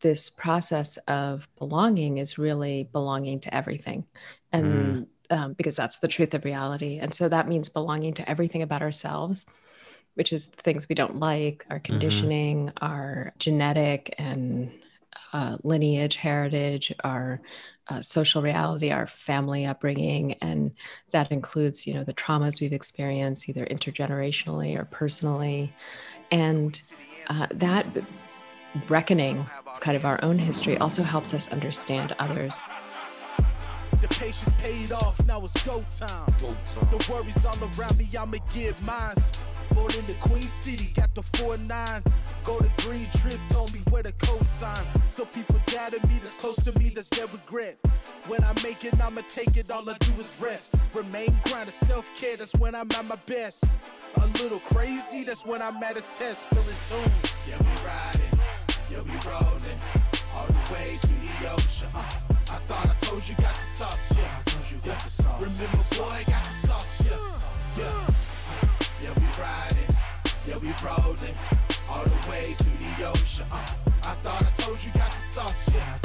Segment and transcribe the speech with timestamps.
[0.00, 4.04] this process of belonging is really belonging to everything.
[4.52, 5.36] And mm.
[5.36, 6.98] um, because that's the truth of reality.
[6.98, 9.46] And so that means belonging to everything about ourselves,
[10.14, 11.92] which is the things we don't like, our mm-hmm.
[11.92, 12.84] conditioning, mm-hmm.
[12.84, 14.70] our genetic and
[15.32, 17.40] uh, lineage, heritage, our
[17.88, 20.72] uh, social reality, our family upbringing, and
[21.12, 25.72] that includes, you know, the traumas we've experienced either intergenerationally or personally,
[26.30, 26.80] and
[27.28, 27.86] uh, that
[28.88, 29.46] reckoning
[29.80, 32.62] kind of our own history also helps us understand others.
[34.00, 36.26] The patience paid off, now it's go time.
[36.40, 36.88] Go time.
[36.90, 39.32] The worries all around me, I'ma get mines.
[39.72, 42.04] Born in the Queen City, got the 4-9.
[42.44, 44.84] Go to Green Trip, told me where the cosign.
[45.10, 47.78] So people doubted me, that's close to me, that's their regret.
[48.28, 50.76] When I make it, I'ma take it, all I do is rest.
[50.94, 53.64] Remain grounded, self-care, that's when I'm at my best.
[54.16, 57.12] A little crazy, that's when I'm at a test, feeling tuned.
[57.48, 58.25] Yeah, we riding,
[58.96, 59.78] yeah, we rolling.
[60.34, 62.04] All the way to the ocean, uh.
[62.48, 64.24] I thought I told you got the sauce, yeah.
[64.24, 65.40] I told you got the sauce.
[65.40, 67.18] Remember, boy, got the sauce, yeah.
[67.78, 68.06] Yeah.
[69.02, 69.90] Yeah, we riding.
[70.46, 71.36] Yeah, we rolling.
[71.90, 73.46] All the way to the ocean.
[73.50, 73.56] Uh,
[74.04, 75.98] I thought I told you got the sauce, yeah.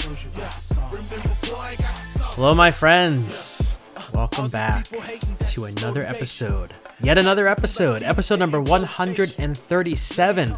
[2.36, 3.81] Hello, my friends.
[4.14, 6.72] Welcome back to another episode.
[7.02, 10.58] Yet another episode, episode number 137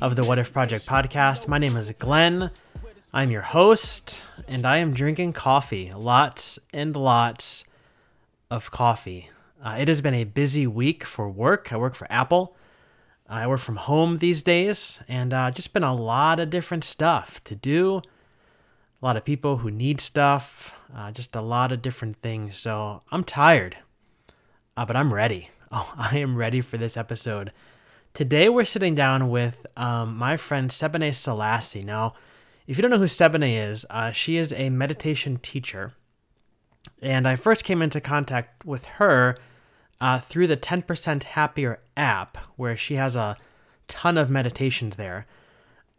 [0.00, 1.48] of the What If Project podcast.
[1.48, 2.50] My name is Glenn.
[3.12, 5.92] I'm your host, and I am drinking coffee.
[5.92, 7.64] Lots and lots
[8.50, 9.30] of coffee.
[9.62, 11.72] Uh, it has been a busy week for work.
[11.72, 12.56] I work for Apple.
[13.28, 17.42] I work from home these days, and uh, just been a lot of different stuff
[17.44, 18.02] to do.
[19.00, 22.56] A lot of people who need stuff, uh, just a lot of different things.
[22.56, 23.76] So I'm tired,
[24.76, 25.50] uh, but I'm ready.
[25.70, 27.52] Oh, I am ready for this episode.
[28.14, 31.84] Today we're sitting down with um, my friend Sebene Selassie.
[31.84, 32.14] Now,
[32.66, 35.92] if you don't know who Sebene is, uh, she is a meditation teacher.
[37.02, 39.36] And I first came into contact with her
[40.00, 43.36] uh, through the 10% Happier app, where she has a
[43.88, 45.26] ton of meditations there.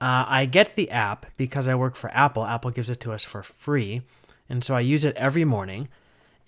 [0.01, 2.45] Uh, I get the app because I work for Apple.
[2.45, 4.01] Apple gives it to us for free.
[4.49, 5.87] And so I use it every morning.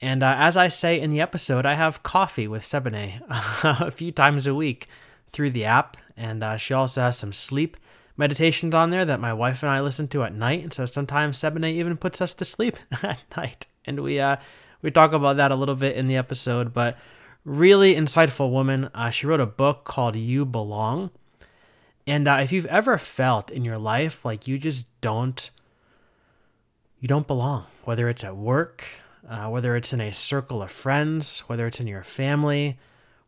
[0.01, 4.11] And uh, as I say in the episode, I have coffee with Sebene a few
[4.11, 4.87] times a week
[5.27, 5.97] through the app.
[6.17, 7.77] And uh, she also has some sleep
[8.17, 10.63] meditations on there that my wife and I listen to at night.
[10.63, 13.67] And so sometimes Sebene even puts us to sleep at night.
[13.85, 14.37] And we uh
[14.81, 16.97] we talk about that a little bit in the episode, but
[17.45, 18.89] really insightful woman.
[18.93, 21.11] Uh, she wrote a book called You Belong.
[22.07, 25.49] And uh, if you've ever felt in your life like you just don't
[27.01, 28.85] you don't belong, whether it's at work,
[29.27, 32.77] uh, whether it's in a circle of friends, whether it's in your family,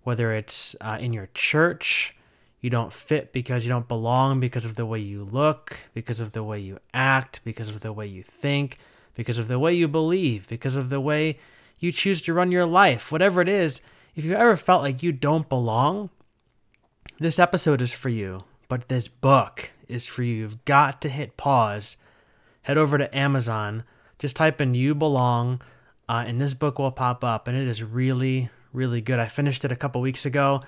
[0.04, 2.16] whether it's uh, in your church,
[2.62, 6.34] you don't fit because you don't belong because of the way you look, because of
[6.34, 8.78] the way you act, because of the way you think,
[9.16, 11.40] because of the way you believe, because of the way
[11.80, 13.82] you choose to run your life, whatever it is.
[14.16, 16.12] If you've ever felt like you don't belong,
[17.20, 20.36] this episode is for you, but this book is for you.
[20.36, 21.98] You've got to hit pause,
[22.64, 23.84] head over to Amazon,
[24.20, 25.62] just type in You Belong,
[26.10, 29.20] uh, and this book will pop up, and it is really, really good.
[29.20, 30.64] I finished it a couple weeks ago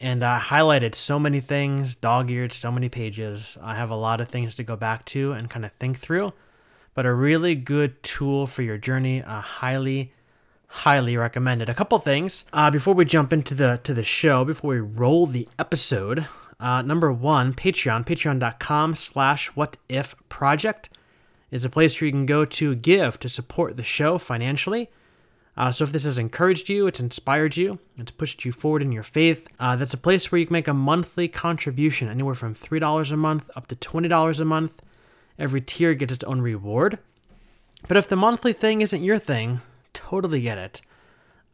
[0.00, 3.58] and I highlighted so many things, dog eared so many pages.
[3.62, 6.32] I have a lot of things to go back to and kind of think through,
[6.94, 9.22] but a really good tool for your journey.
[9.22, 10.12] I highly,
[10.68, 11.68] highly recommend it.
[11.68, 15.26] A couple things uh, before we jump into the to the show, before we roll
[15.26, 16.26] the episode.
[16.60, 20.90] Uh, number one, Patreon, patreon.com slash what if project
[21.50, 24.90] is a place where you can go to give to support the show financially.
[25.56, 28.92] Uh, so if this has encouraged you, it's inspired you, it's pushed you forward in
[28.92, 32.54] your faith, uh, that's a place where you can make a monthly contribution, anywhere from
[32.54, 34.82] $3 a month up to $20 a month.
[35.36, 36.98] Every tier gets its own reward.
[37.88, 39.60] But if the monthly thing isn't your thing,
[39.92, 40.80] totally get it.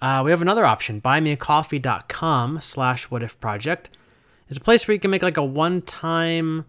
[0.03, 3.87] Uh, we have another option, buymeacoffee.com slash whatifproject.
[4.49, 6.66] It's a place where you can make like a one-time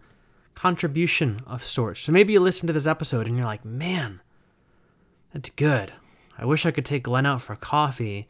[0.56, 2.00] contribution of sorts.
[2.00, 4.20] So maybe you listen to this episode and you're like, man,
[5.32, 5.92] that's good.
[6.36, 8.26] I wish I could take Glenn out for coffee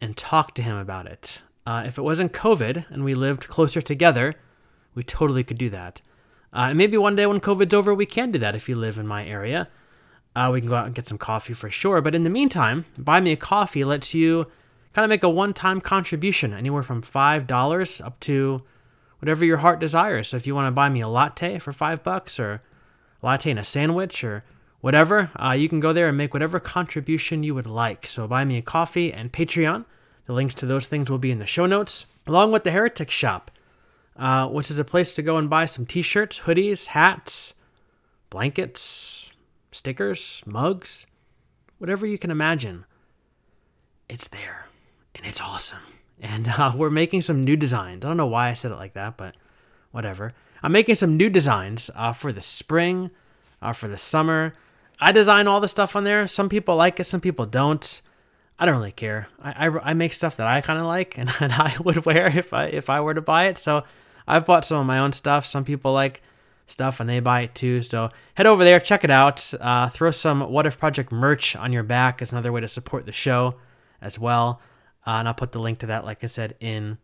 [0.00, 1.40] and talk to him about it.
[1.64, 4.34] Uh, if it wasn't COVID and we lived closer together,
[4.94, 6.02] we totally could do that.
[6.52, 8.98] Uh, and maybe one day when COVID's over, we can do that if you live
[8.98, 9.68] in my area.
[10.34, 12.00] Uh, we can go out and get some coffee for sure.
[12.00, 14.46] But in the meantime, Buy Me a Coffee lets you
[14.92, 18.62] kind of make a one time contribution, anywhere from $5 up to
[19.22, 20.28] whatever your heart desires.
[20.28, 22.60] So if you want to buy me a latte for five bucks or a
[23.26, 24.42] latte and a sandwich or
[24.80, 28.04] whatever, uh, you can go there and make whatever contribution you would like.
[28.04, 29.84] So buy me a coffee and Patreon.
[30.26, 33.10] The links to those things will be in the show notes, along with the Heretic
[33.10, 33.52] Shop,
[34.16, 37.54] uh, which is a place to go and buy some t shirts, hoodies, hats,
[38.28, 39.30] blankets,
[39.70, 41.06] stickers, mugs,
[41.78, 42.86] whatever you can imagine.
[44.08, 44.66] It's there
[45.14, 45.91] and it's awesome.
[46.22, 48.04] And uh, we're making some new designs.
[48.04, 49.34] I don't know why I said it like that, but
[49.90, 50.32] whatever.
[50.62, 53.10] I'm making some new designs uh, for the spring,
[53.60, 54.54] uh, for the summer.
[55.00, 56.26] I design all the stuff on there.
[56.28, 58.00] Some people like it, some people don't.
[58.58, 59.26] I don't really care.
[59.42, 62.28] I, I, I make stuff that I kind of like and, and I would wear
[62.28, 63.58] if I if I were to buy it.
[63.58, 63.82] So
[64.26, 65.44] I've bought some of my own stuff.
[65.44, 66.22] Some people like
[66.68, 67.82] stuff and they buy it too.
[67.82, 69.52] So head over there, check it out.
[69.60, 73.04] Uh, throw some What If Project merch on your back is another way to support
[73.04, 73.56] the show
[74.00, 74.60] as well.
[75.06, 76.98] Uh, and I'll put the link to that, like I said, in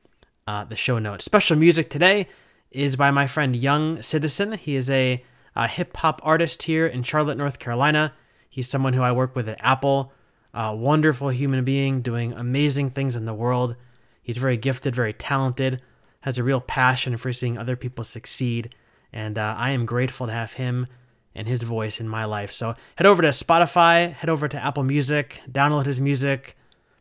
[0.46, 1.24] uh, the show notes.
[1.24, 2.28] Special music today
[2.70, 4.52] is by my friend Young Citizen.
[4.52, 5.24] He is a,
[5.56, 8.14] a hip hop artist here in Charlotte, North Carolina.
[8.48, 10.12] He's someone who I work with at Apple
[10.54, 13.76] a wonderful human being doing amazing things in the world.
[14.22, 15.80] He's very gifted, very talented,
[16.20, 18.74] has a real passion for seeing other people succeed.
[19.12, 20.88] And uh, I am grateful to have him
[21.34, 22.50] and his voice in my life.
[22.50, 26.56] So head over to Spotify, head over to Apple Music, download his music,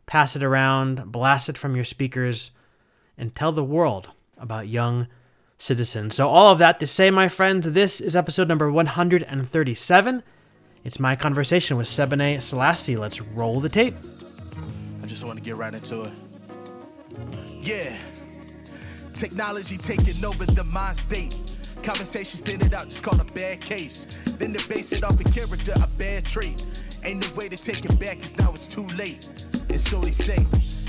[0.08, 2.50] pass it around, blast it from your speakers,
[3.16, 4.08] and tell the world
[4.38, 5.06] about young
[5.58, 6.16] citizens.
[6.16, 10.22] So, all of that to say, my friends, this is episode number 137.
[10.84, 12.96] It's my conversation with Sebene Selassie.
[12.96, 13.94] Let's roll the tape.
[15.02, 16.12] I just want to get right into it.
[17.60, 17.96] Yeah.
[19.14, 21.34] Technology taking over the mind state.
[21.82, 24.24] Conversation standing out, just called a bad case.
[24.38, 26.64] Then they base it off a character, a bad trait.
[27.04, 29.28] Ain't no way to take it back, cause now it's too late.
[29.78, 30.44] It's so they say,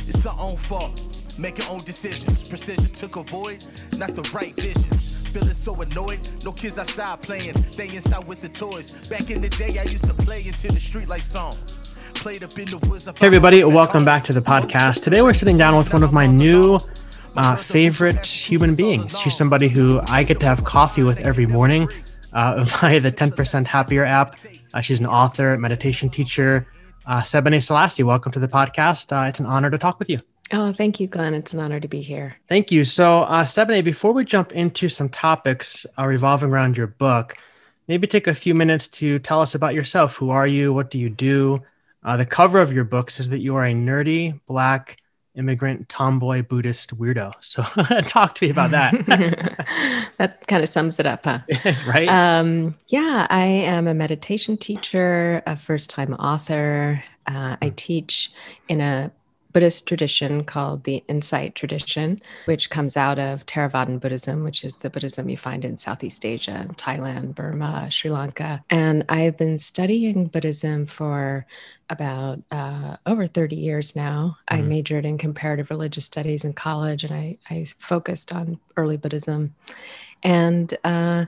[0.07, 0.99] it's our own fault.
[1.37, 2.49] Your own decisions.
[2.49, 3.63] Precisions took a void,
[3.99, 5.13] not the right visions.
[5.27, 6.27] Feeling so annoyed.
[6.43, 7.53] No kids outside playing.
[7.77, 9.07] They inside with the toys.
[9.07, 11.53] Back in the day, I used to play into the street like song.
[12.15, 13.05] Played up in the woods.
[13.05, 13.63] Hey, everybody.
[13.63, 15.03] Welcome back to the podcast.
[15.03, 16.79] Today, we're sitting down with one of my new
[17.35, 19.19] uh, favorite human beings.
[19.19, 21.87] She's somebody who I get to have coffee with every morning
[22.33, 24.39] uh, via the 10% Happier app.
[24.73, 26.65] Uh, she's an author, meditation teacher.
[27.05, 29.11] Uh, Sebene Selassie, welcome to the podcast.
[29.11, 30.21] Uh, it's an honor to talk with you.
[30.51, 31.33] Oh, thank you, Glenn.
[31.33, 32.35] It's an honor to be here.
[32.47, 32.83] Thank you.
[32.83, 37.37] So, uh, Sebene, before we jump into some topics uh, revolving around your book,
[37.87, 40.15] maybe take a few minutes to tell us about yourself.
[40.15, 40.73] Who are you?
[40.73, 41.61] What do you do?
[42.03, 44.97] Uh, the cover of your book says that you are a nerdy black
[45.39, 47.33] immigrant tomboy Buddhist weirdo.
[47.39, 47.63] So,
[48.01, 48.93] talk to me about that.
[50.17, 51.39] that kind of sums it up, huh?
[51.87, 52.07] right.
[52.07, 57.03] Um, yeah, I am a meditation teacher, a first time author.
[57.25, 58.31] Uh, I teach
[58.67, 59.11] in a
[59.51, 64.89] Buddhist tradition called the Insight tradition, which comes out of Theravadan Buddhism, which is the
[64.89, 68.63] Buddhism you find in Southeast Asia, Thailand, Burma, Sri Lanka.
[68.69, 71.47] And I've been studying Buddhism for
[71.89, 74.37] about uh, over 30 years now.
[74.51, 74.63] Mm-hmm.
[74.63, 79.55] I majored in comparative religious studies in college and I, I focused on early Buddhism.
[80.21, 81.25] And uh,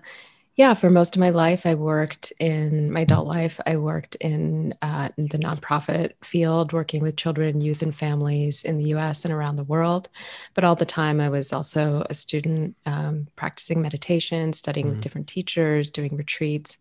[0.56, 3.60] yeah, for most of my life, I worked in my adult life.
[3.66, 8.78] I worked in, uh, in the nonprofit field, working with children, youth, and families in
[8.78, 10.10] the US and around the world.
[10.54, 14.96] But all the time, I was also a student um, practicing meditation, studying mm-hmm.
[14.96, 16.78] with different teachers, doing retreats.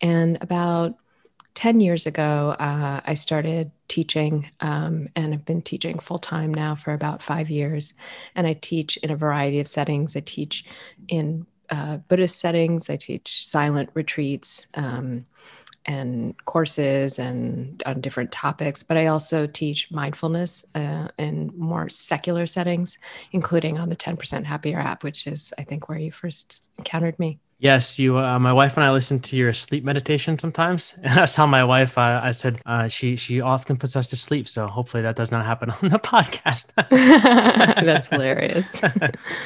[0.00, 0.94] And about
[1.54, 6.74] 10 years ago, uh, I started teaching um, and have been teaching full time now
[6.74, 7.92] for about five years.
[8.34, 10.16] And I teach in a variety of settings.
[10.16, 10.64] I teach
[11.08, 12.90] in uh, Buddhist settings.
[12.90, 15.26] I teach silent retreats um,
[15.86, 22.46] and courses and on different topics, but I also teach mindfulness uh, in more secular
[22.46, 22.98] settings,
[23.32, 27.38] including on the 10% Happier app, which is, I think, where you first encountered me.
[27.62, 28.18] Yes, you.
[28.18, 30.94] Uh, my wife and I listen to your sleep meditation sometimes.
[31.04, 34.08] And I was telling my wife, uh, I said uh, she she often puts us
[34.08, 34.48] to sleep.
[34.48, 36.72] So hopefully that does not happen on the podcast.
[37.84, 38.82] that's hilarious.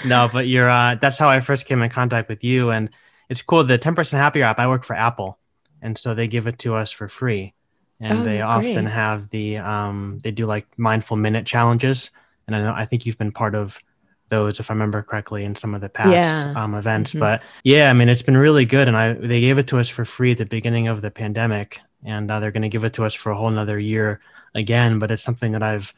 [0.06, 0.70] no, but you're.
[0.70, 2.88] Uh, that's how I first came in contact with you, and
[3.28, 3.64] it's cool.
[3.64, 4.58] The ten percent happier app.
[4.58, 5.38] I work for Apple,
[5.82, 7.54] and so they give it to us for free,
[8.00, 8.42] and oh, they great.
[8.42, 12.10] often have the um they do like mindful minute challenges,
[12.46, 13.80] and I know I think you've been part of
[14.28, 16.52] those if I remember correctly in some of the past yeah.
[16.56, 17.10] um, events.
[17.10, 17.20] Mm-hmm.
[17.20, 19.88] But yeah, I mean it's been really good, and I they gave it to us
[19.88, 22.92] for free at the beginning of the pandemic, and uh, they're going to give it
[22.94, 24.20] to us for a whole another year
[24.54, 24.98] again.
[24.98, 25.92] But it's something that I've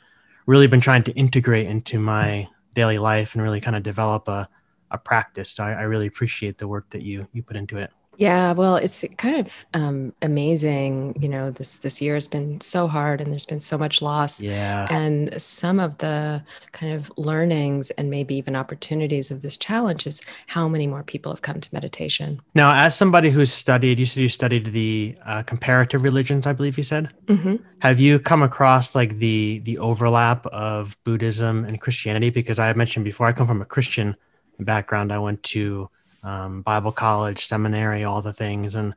[0.47, 4.49] really been trying to integrate into my daily life and really kind of develop a
[4.91, 5.51] a practice.
[5.51, 7.91] So I, I really appreciate the work that you you put into it.
[8.19, 11.17] Yeah, well, it's kind of um, amazing.
[11.21, 14.41] You know, this this year has been so hard, and there's been so much loss.
[14.41, 20.05] Yeah, and some of the kind of learnings and maybe even opportunities of this challenge
[20.05, 22.43] is how many more people have come to meditation.
[22.55, 26.77] Now, as somebody who's studied, you said you studied the uh, comparative religions, I believe
[26.77, 27.11] you said.
[27.27, 27.57] Mm-hmm.
[27.83, 32.31] Have you come across like the the overlap of Buddhism and Christianity?
[32.31, 34.17] Because I mentioned before, I come from a Christian
[34.59, 35.13] background.
[35.13, 35.89] I went to
[36.23, 38.75] um, Bible college, seminary, all the things.
[38.75, 38.95] And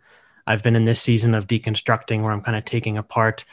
[0.47, 3.45] I've been in this season of deconstructing where I'm kind of taking apart,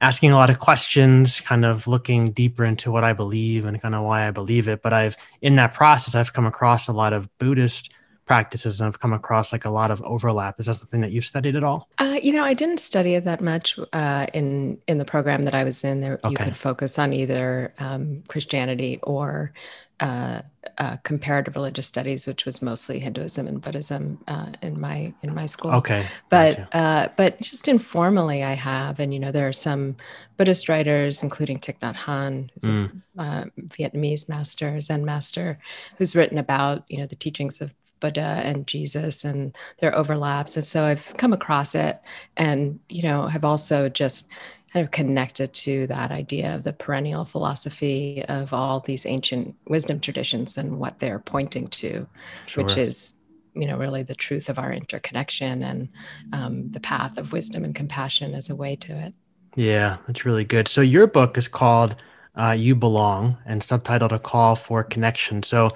[0.00, 3.94] asking a lot of questions, kind of looking deeper into what I believe and kind
[3.94, 4.82] of why I believe it.
[4.82, 7.92] But I've, in that process, I've come across a lot of Buddhist
[8.24, 10.60] practices and I've come across like a lot of overlap.
[10.60, 11.88] Is that something that you've studied at all?
[11.98, 15.54] Uh, you know, I didn't study it that much uh, in in the program that
[15.54, 16.00] I was in.
[16.00, 16.30] There, okay.
[16.30, 19.52] you could focus on either um, Christianity or
[20.00, 20.42] uh,
[20.82, 25.46] uh, comparative religious studies, which was mostly Hinduism and Buddhism uh, in my in my
[25.46, 25.70] school.
[25.74, 26.68] Okay, but.
[26.72, 29.96] Uh, but just informally, I have, and you know, there are some
[30.36, 33.02] Buddhist writers, including Thich Nhat Hanh, who's mm.
[33.18, 35.58] a uh, Vietnamese master, Zen master,
[35.98, 40.56] who's written about you know the teachings of Buddha and Jesus and their overlaps.
[40.56, 42.00] And so I've come across it
[42.36, 44.28] and, you know, have also just
[44.72, 50.00] kind of connected to that idea of the perennial philosophy of all these ancient wisdom
[50.00, 52.06] traditions and what they're pointing to,
[52.46, 52.64] sure.
[52.64, 53.14] which is
[53.54, 55.88] you know really the truth of our interconnection and
[56.32, 59.12] um, the path of wisdom and compassion as a way to it
[59.56, 61.94] yeah that's really good so your book is called
[62.34, 65.70] uh, you belong and subtitled a call for connection so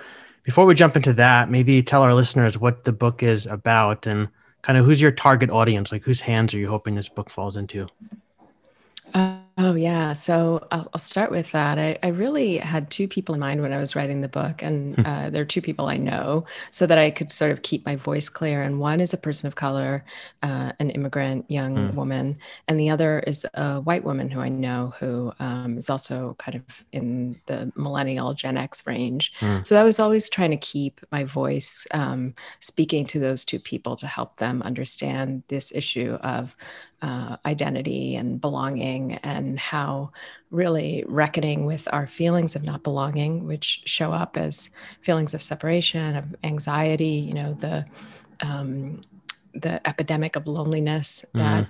[0.46, 4.28] before we jump into that maybe tell our listeners what the book is about and
[4.62, 5.90] kind of who's your target audience?
[5.90, 7.88] Like whose hands are you hoping this book falls into
[9.12, 10.12] uh, Oh, yeah.
[10.12, 11.78] So I'll, I'll start with that.
[11.78, 14.96] I, I, really had two people in mind when I was writing the book, and
[14.96, 15.06] hmm.
[15.06, 18.28] uh, they're two people I know so that I could sort of keep my voice
[18.28, 18.62] clear.
[18.62, 20.04] And one is a person of color,
[20.42, 21.94] uh, an immigrant young mm.
[21.94, 26.36] woman, and the other is a white woman who I know who um, is also
[26.38, 29.32] kind of in the millennial Gen X range.
[29.40, 29.66] Mm.
[29.66, 33.96] So I was always trying to keep my voice um, speaking to those two people
[33.96, 36.56] to help them understand this issue of
[37.02, 40.10] uh, identity and belonging, and how
[40.50, 46.16] really reckoning with our feelings of not belonging, which show up as feelings of separation,
[46.16, 47.84] of anxiety, you know, the
[48.40, 49.00] um,
[49.54, 51.38] the epidemic of loneliness mm-hmm.
[51.38, 51.68] that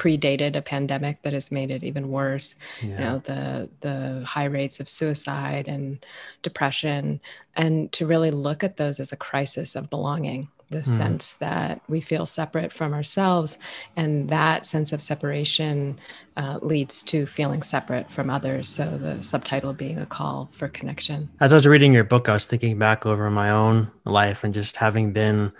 [0.00, 2.88] predated a pandemic that has made it even worse yeah.
[2.88, 6.04] you know the the high rates of suicide and
[6.40, 7.20] depression
[7.54, 10.84] and to really look at those as a crisis of belonging the mm.
[10.84, 13.58] sense that we feel separate from ourselves.
[13.96, 15.98] And that sense of separation
[16.36, 18.68] uh, leads to feeling separate from others.
[18.68, 21.28] So the subtitle being a call for connection.
[21.40, 24.54] As I was reading your book, I was thinking back over my own life and
[24.54, 25.52] just having been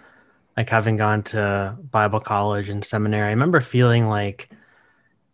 [0.57, 3.29] like having gone to Bible college and seminary.
[3.29, 4.49] I remember feeling like,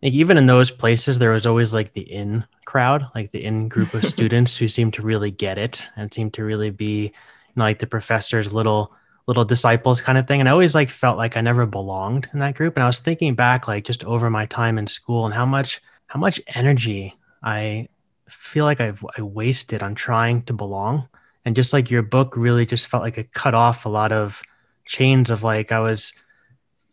[0.01, 3.67] like even in those places, there was always like the in crowd, like the in
[3.67, 7.11] group of students who seemed to really get it and seemed to really be you
[7.55, 8.93] know, like the professor's little
[9.27, 10.39] little disciples kind of thing.
[10.39, 12.75] And I always like felt like I never belonged in that group.
[12.75, 15.81] And I was thinking back like just over my time in school and how much
[16.07, 17.89] how much energy I
[18.29, 21.07] feel like I've I wasted on trying to belong.
[21.45, 24.41] And just like your book really just felt like it cut off a lot of
[24.85, 26.13] chains of like I was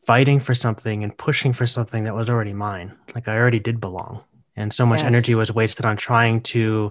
[0.04, 2.92] fighting for something and pushing for something that was already mine.
[3.14, 4.22] Like I already did belong.
[4.56, 5.06] And so much yes.
[5.06, 6.90] energy was wasted on trying to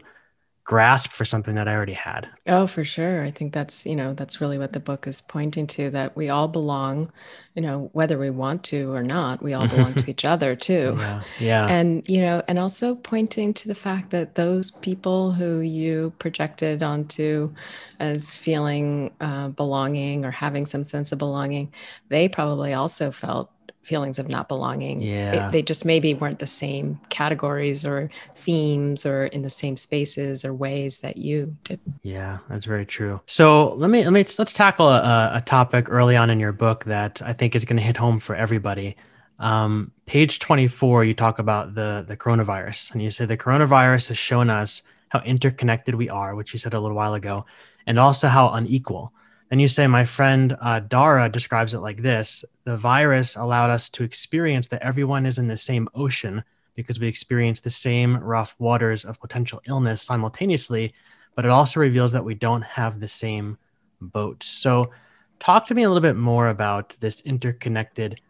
[0.65, 2.29] grasp for something that I already had.
[2.47, 3.21] Oh, for sure.
[3.23, 6.29] I think that's, you know, that's really what the book is pointing to that we
[6.29, 7.11] all belong,
[7.53, 10.95] you know, whether we want to or not, we all belong to each other too.
[10.97, 11.23] Yeah.
[11.39, 11.67] yeah.
[11.67, 16.81] And, you know, and also pointing to the fact that those people who you projected
[16.81, 17.53] onto
[17.99, 21.73] as feeling uh, belonging or having some sense of belonging,
[22.07, 23.51] they probably also felt
[23.83, 25.01] feelings of not belonging.
[25.01, 25.47] Yeah.
[25.47, 30.43] It, they just maybe weren't the same categories or themes or in the same spaces
[30.43, 31.79] or ways that you did.
[32.01, 33.21] Yeah, that's very true.
[33.27, 36.85] So let me let me let's tackle a, a topic early on in your book
[36.85, 38.95] that I think is going to hit home for everybody.
[39.39, 44.17] Um, page 24, you talk about the the coronavirus, and you say the coronavirus has
[44.17, 47.45] shown us how interconnected we are, which you said a little while ago,
[47.85, 49.13] and also how unequal.
[49.53, 53.87] And you say, my friend uh, Dara describes it like this The virus allowed us
[53.89, 56.43] to experience that everyone is in the same ocean
[56.73, 60.91] because we experience the same rough waters of potential illness simultaneously,
[61.35, 63.59] but it also reveals that we don't have the same
[64.01, 64.41] boat.
[64.41, 64.89] So,
[65.37, 68.21] talk to me a little bit more about this interconnected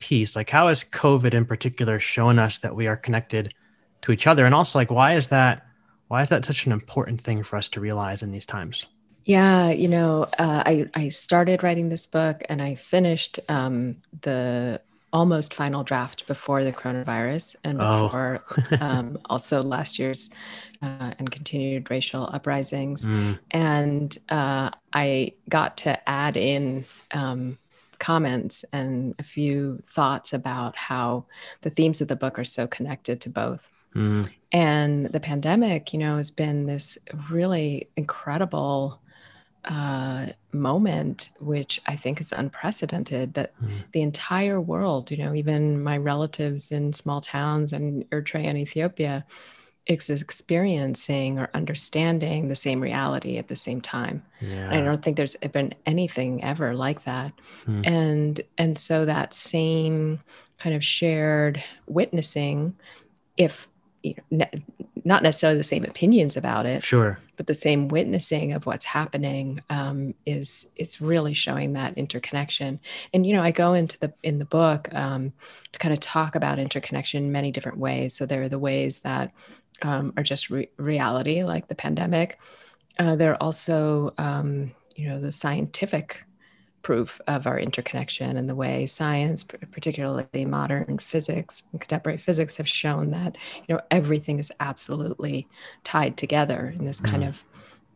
[0.00, 0.34] piece.
[0.34, 3.54] Like, how has COVID in particular shown us that we are connected
[4.00, 4.46] to each other?
[4.46, 5.64] And also, like, why is that?
[6.08, 8.84] Why is that such an important thing for us to realize in these times?
[9.24, 14.80] Yeah, you know, uh, I I started writing this book and I finished um, the
[15.12, 18.04] almost final draft before the coronavirus and oh.
[18.04, 18.76] before oh.
[18.80, 20.30] um, also last year's
[20.80, 23.38] uh, and continued racial uprisings, mm.
[23.50, 26.84] and uh, I got to add in.
[27.12, 27.58] Um,
[27.98, 31.24] comments and a few thoughts about how
[31.60, 33.70] the themes of the book are so connected to both.
[33.94, 34.28] Mm.
[34.50, 36.98] And the pandemic, you know, has been this
[37.30, 39.00] really incredible
[39.64, 43.70] uh, moment, which I think is unprecedented, that mm.
[43.92, 49.24] the entire world, you know, even my relatives in small towns in Eritrea and Ethiopia,
[49.86, 54.22] is experiencing or understanding the same reality at the same time.
[54.40, 54.70] Yeah.
[54.70, 57.32] I don't think there's been anything ever like that.
[57.66, 57.86] Mm.
[57.86, 60.20] And and so that same
[60.58, 62.76] kind of shared witnessing,
[63.36, 63.68] if
[64.02, 64.46] you know,
[65.04, 69.60] not necessarily the same opinions about it, sure, but the same witnessing of what's happening
[69.68, 72.78] um, is is really showing that interconnection.
[73.12, 75.32] And you know, I go into the in the book um,
[75.72, 78.14] to kind of talk about interconnection in many different ways.
[78.14, 79.32] So there are the ways that
[79.82, 82.38] um, are just re- reality, like the pandemic.
[82.96, 86.22] Uh, there are also, um, you know, the scientific
[86.82, 92.68] proof of our interconnection and the way science, particularly modern physics and contemporary physics, have
[92.68, 93.36] shown that
[93.66, 95.48] you know everything is absolutely
[95.84, 97.28] tied together in this kind mm.
[97.28, 97.44] of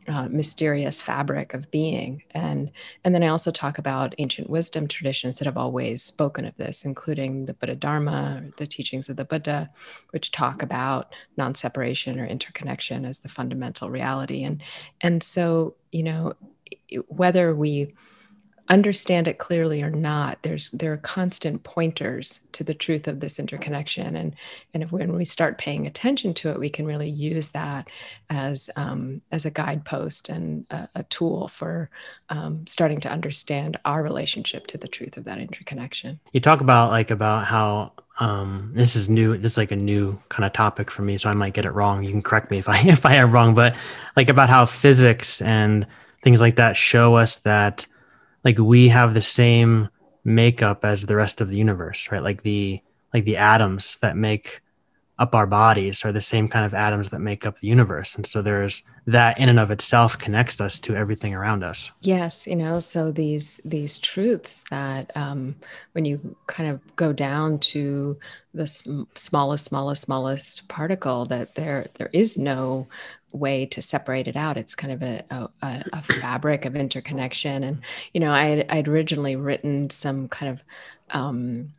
[0.08, 2.70] uh, mysterious fabric of being and
[3.02, 6.84] and then i also talk about ancient wisdom traditions that have always spoken of this
[6.84, 9.68] including the buddha dharma the teachings of the buddha
[10.10, 14.62] which talk about non-separation or interconnection as the fundamental reality and
[15.00, 16.32] and so you know
[17.08, 17.92] whether we
[18.68, 23.38] understand it clearly or not there's there are constant pointers to the truth of this
[23.38, 24.16] interconnection.
[24.16, 24.34] And
[24.74, 27.90] and if, when we start paying attention to it we can really use that
[28.30, 31.90] as um, as a guidepost and a, a tool for
[32.28, 36.18] um, starting to understand our relationship to the truth of that interconnection.
[36.32, 40.18] You talk about like about how um, this is new this is like a new
[40.28, 42.02] kind of topic for me so i might get it wrong.
[42.02, 43.78] You can correct me if i if i am wrong but
[44.16, 45.86] like about how physics and
[46.22, 47.86] things like that show us that
[48.46, 49.88] like we have the same
[50.24, 52.22] makeup as the rest of the universe, right?
[52.22, 52.80] Like the
[53.12, 54.60] like the atoms that make
[55.18, 58.14] up our bodies are the same kind of atoms that make up the universe.
[58.14, 61.90] And so there's that in and of itself connects us to everything around us.
[62.02, 65.56] Yes, you know, so these these truths that um,
[65.92, 68.16] when you kind of go down to
[68.54, 72.86] the smallest, smallest, smallest particle, that there there is no
[73.36, 74.56] way to separate it out.
[74.56, 75.24] It's kind of a,
[75.62, 77.62] a, a fabric of interconnection.
[77.64, 77.80] And,
[78.12, 80.64] you know, I had, I'd originally written some kind of
[81.10, 81.72] um,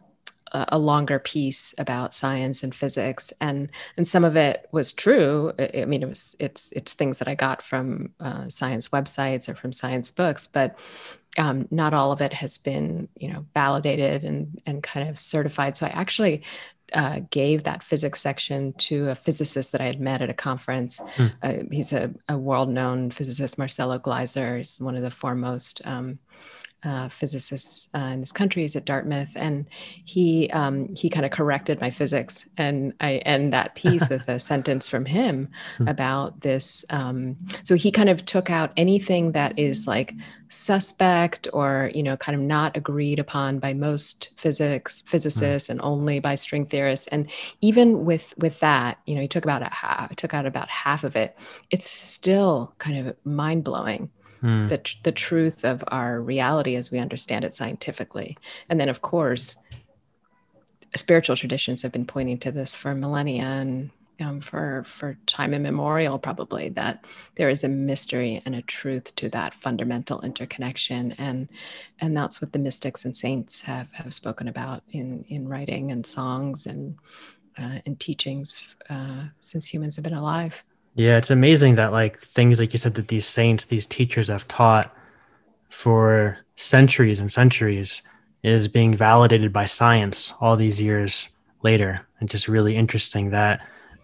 [0.53, 5.85] a longer piece about science and physics and and some of it was true i
[5.85, 9.73] mean it was it's it's things that i got from uh, science websites or from
[9.73, 10.77] science books but
[11.37, 15.75] um, not all of it has been you know validated and and kind of certified
[15.75, 16.43] so i actually
[16.93, 21.01] uh, gave that physics section to a physicist that I had met at a conference.
[21.15, 21.27] Hmm.
[21.43, 24.57] Uh, he's a, a world known physicist, Marcelo Gleiser.
[24.57, 26.19] He's one of the foremost um,
[26.83, 28.61] uh, physicists uh, in this country.
[28.61, 29.65] He's at Dartmouth, and
[30.05, 34.39] he um, he kind of corrected my physics, and I end that piece with a
[34.39, 35.87] sentence from him hmm.
[35.87, 36.85] about this.
[36.89, 40.13] Um, so he kind of took out anything that is like
[40.49, 45.71] suspect or you know kind of not agreed upon by most physics physicists mm.
[45.71, 49.61] and only by string theorists and even with with that you know he took about
[49.61, 51.37] a half took out about half of it
[51.69, 54.09] it's still kind of mind-blowing
[54.41, 54.69] mm.
[54.69, 58.37] the, the truth of our reality as we understand it scientifically.
[58.69, 59.57] And then, of course,
[60.95, 66.17] spiritual traditions have been pointing to this for millennia and um, for for time immemorial,
[66.17, 71.47] probably that there is a mystery and a truth to that fundamental interconnection, and
[71.99, 76.05] and that's what the mystics and saints have have spoken about in in writing and
[76.05, 76.97] songs and
[77.57, 80.63] uh, and teachings uh, since humans have been alive.
[80.97, 84.47] Yeah, it's amazing that like things like you said that these saints, these teachers have
[84.47, 84.91] taught
[85.69, 88.01] for centuries and centuries
[88.41, 91.29] is being validated by science all these years
[91.61, 92.07] later.
[92.19, 93.61] And just really interesting that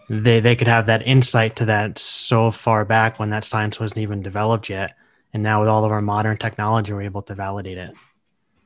[0.08, 4.02] they they could have that insight to that so far back when that science wasn't
[4.02, 4.94] even developed yet.
[5.34, 7.96] And now with all of our modern technology, we're able to validate it.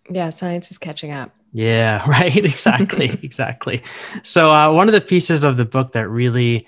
[0.09, 1.33] Yeah, science is catching up.
[1.53, 2.35] Yeah, right.
[2.45, 3.05] Exactly.
[3.23, 3.83] exactly.
[4.23, 6.67] So uh, one of the pieces of the book that really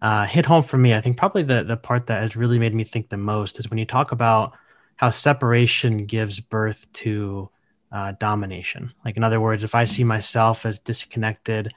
[0.00, 0.94] uh, hit home for me.
[0.94, 3.68] I think probably the the part that has really made me think the most is
[3.68, 4.56] when you talk about
[4.96, 7.48] how separation gives birth to
[7.92, 8.92] uh, domination.
[9.04, 11.72] Like in other words, if I see myself as disconnected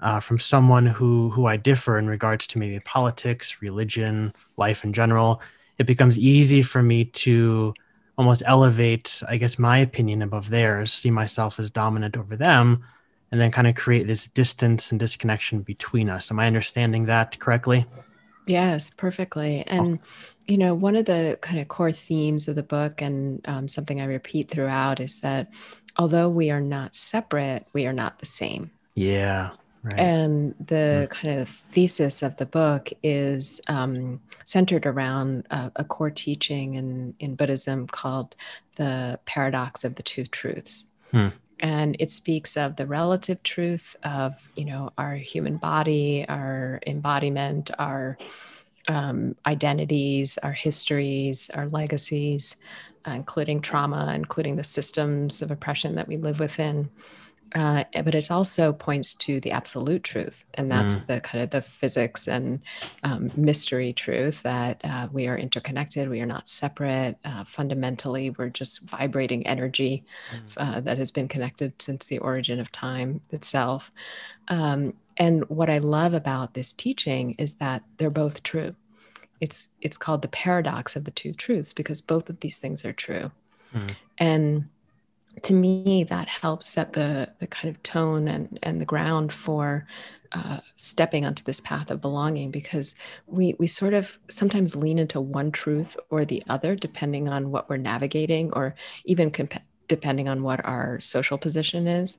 [0.00, 4.92] uh, from someone who who I differ in regards to maybe politics, religion, life in
[4.92, 5.40] general,
[5.78, 7.74] it becomes easy for me to
[8.18, 12.84] almost elevate, I guess, my opinion above theirs, see myself as dominant over them,
[13.32, 16.30] and then kind of create this distance and disconnection between us.
[16.30, 17.86] Am I understanding that correctly?
[18.46, 19.64] Yes, perfectly.
[19.66, 20.06] And, oh.
[20.46, 24.00] you know, one of the kind of core themes of the book, and um, something
[24.00, 25.50] I repeat throughout, is that
[25.96, 28.70] although we are not separate, we are not the same.
[28.94, 29.52] Yeah.
[29.82, 29.98] Right.
[29.98, 31.10] And the mm.
[31.10, 37.14] kind of thesis of the book is um, centered around a, a, core teaching in,
[37.18, 38.36] in Buddhism called
[38.76, 40.86] the paradox of the two truths.
[41.12, 41.32] Mm.
[41.62, 47.70] And it speaks of the relative truth of, you know, our human body, our embodiment,
[47.78, 48.18] our
[48.88, 52.56] um, identities, our histories, our legacies,
[53.06, 56.90] uh, including trauma, including the systems of oppression that we live within.
[57.54, 61.06] Uh, but it also points to the absolute truth, and that's mm.
[61.06, 62.60] the kind of the physics and
[63.02, 67.16] um, mystery truth that uh, we are interconnected, we are not separate.
[67.24, 70.40] Uh, fundamentally, we're just vibrating energy mm.
[70.56, 73.92] Uh, that has been connected since the origin of time itself.
[74.48, 78.74] Um, and what I love about this teaching is that they're both true.
[79.40, 82.92] It's it's called the paradox of the two truths because both of these things are
[82.92, 83.30] true.
[83.74, 83.96] Mm.
[84.18, 84.68] And
[85.42, 89.86] to me, that helps set the the kind of tone and and the ground for
[90.32, 92.94] uh, stepping onto this path of belonging because
[93.26, 97.68] we we sort of sometimes lean into one truth or the other depending on what
[97.68, 102.16] we're navigating or even comp- depending on what our social position is.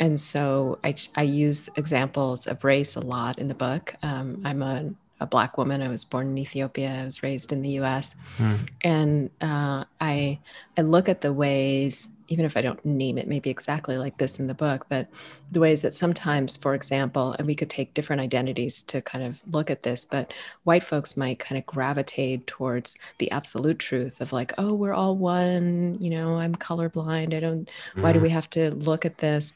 [0.00, 3.94] And so I, I use examples of race a lot in the book.
[4.02, 4.90] Um, I'm a,
[5.20, 5.80] a, Black woman.
[5.80, 7.02] I was born in Ethiopia.
[7.02, 8.16] I was raised in the US.
[8.38, 8.68] Mm.
[8.80, 10.40] And uh, I,
[10.76, 14.38] I look at the ways even if I don't name it maybe exactly like this
[14.38, 15.08] in the book, but
[15.50, 19.40] the ways that sometimes, for example, and we could take different identities to kind of
[19.50, 20.32] look at this, but
[20.64, 25.16] white folks might kind of gravitate towards the absolute truth of like, oh, we're all
[25.16, 27.34] one, you know, I'm colorblind.
[27.34, 28.02] I don't, mm.
[28.02, 28.34] why do we mm-hmm.
[28.34, 29.52] have to look at this?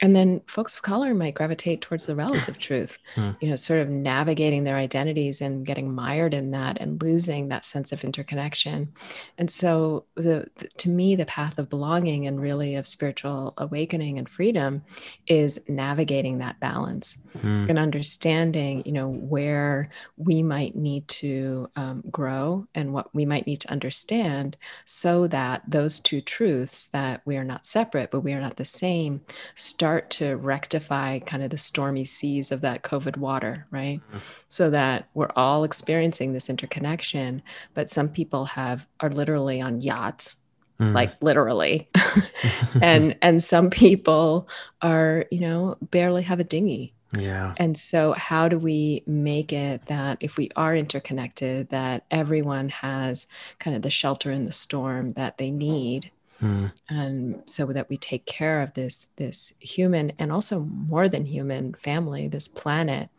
[0.00, 3.36] And then folks of color might gravitate towards the relative truth, mm.
[3.40, 7.64] you know, sort of navigating their identities and getting mired in that and losing that
[7.64, 8.92] sense of interconnection.
[9.38, 14.18] And so, the, the to me, the path of belonging and really of spiritual awakening
[14.18, 14.82] and freedom
[15.26, 17.68] is navigating that balance mm.
[17.68, 23.46] and understanding, you know, where we might need to um, grow and what we might
[23.46, 28.32] need to understand so that those two truths that we are not separate, but we
[28.32, 29.20] are not the same,
[29.54, 34.00] start to rectify kind of the stormy seas of that COVID water, right?
[34.12, 34.20] Mm.
[34.48, 37.42] So that we're all experiencing this interconnection,
[37.74, 40.36] but some people have are literally on yachts
[40.82, 40.94] mm.
[40.94, 41.88] like literally
[42.82, 44.48] and and some people
[44.80, 49.84] are you know barely have a dinghy yeah and so how do we make it
[49.86, 53.26] that if we are interconnected that everyone has
[53.58, 56.10] kind of the shelter in the storm that they need
[56.42, 56.72] mm.
[56.88, 61.74] and so that we take care of this this human and also more than human
[61.74, 63.10] family this planet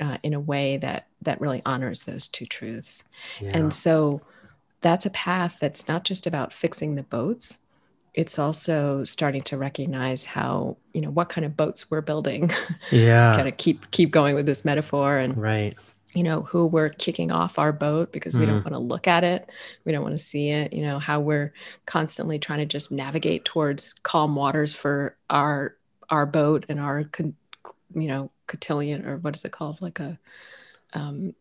[0.00, 3.04] uh, in a way that that really honors those two truths
[3.40, 3.50] yeah.
[3.52, 4.20] and so
[4.80, 7.58] that's a path that's not just about fixing the boats.
[8.14, 12.50] It's also starting to recognize how you know what kind of boats we're building
[12.90, 13.34] yeah.
[13.34, 15.76] kind of keep keep going with this metaphor and right.
[16.14, 18.48] you know who we're kicking off our boat because we mm.
[18.48, 19.50] don't want to look at it.
[19.84, 20.72] We don't want to see it.
[20.72, 21.52] You know how we're
[21.84, 25.76] constantly trying to just navigate towards calm waters for our
[26.08, 27.04] our boat and our
[27.94, 29.82] you know cotillion or what is it called?
[29.82, 30.18] Like a
[30.96, 31.34] um,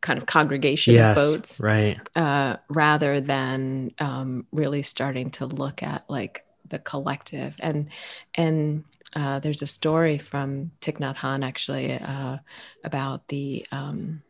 [0.00, 1.98] kind of congregation yes, of boats, right?
[2.14, 7.88] Uh, rather than um, really starting to look at like the collective and
[8.34, 8.84] and
[9.16, 12.38] uh, there's a story from Thich Nhat Hanh actually uh,
[12.84, 14.22] about the um,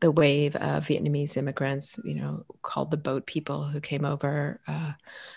[0.00, 4.92] the wave of Vietnamese immigrants, you know, called the boat people who came over uh,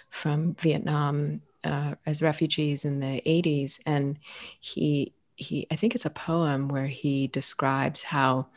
[0.10, 4.18] from Vietnam uh, as refugees in the 80s, and
[4.60, 8.48] he he I think it's a poem where he describes how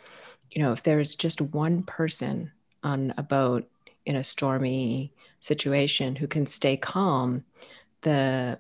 [0.50, 3.68] you know if there's just one person on a boat
[4.06, 7.44] in a stormy situation who can stay calm
[8.02, 8.58] the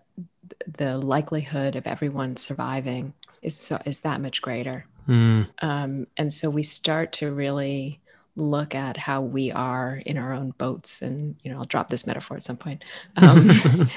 [0.78, 5.46] the likelihood of everyone surviving is so, is that much greater mm.
[5.60, 8.00] um, and so we start to really
[8.36, 12.04] look at how we are in our own boats and you know i'll drop this
[12.04, 12.84] metaphor at some point
[13.16, 13.48] um,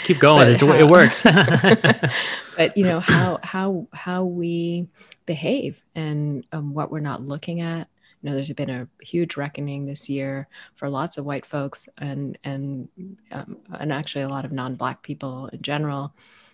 [0.03, 1.25] keep going it, how, it works.
[2.57, 4.87] But you know how how how we
[5.25, 7.87] behave and um, what we're not looking at.
[8.21, 12.37] You know there's been a huge reckoning this year for lots of white folks and
[12.43, 12.89] and
[13.31, 16.13] um, and actually a lot of non-black people in general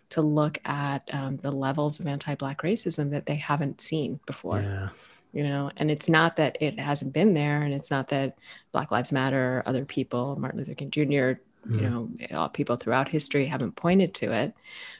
[0.09, 4.61] to look at um, the levels of anti-black racism that they haven't seen before.
[4.61, 4.89] Yeah
[5.33, 8.37] you know and it's not that it hasn't been there and it's not that
[8.71, 11.33] black lives matter other people martin luther king jr
[11.69, 14.53] you know all people throughout history haven't pointed to it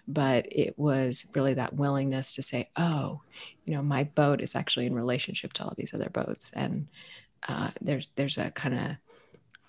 [0.08, 3.20] but it was really that willingness to say oh
[3.66, 6.88] you know my boat is actually in relationship to all these other boats and
[7.48, 8.96] uh, there's there's a kind of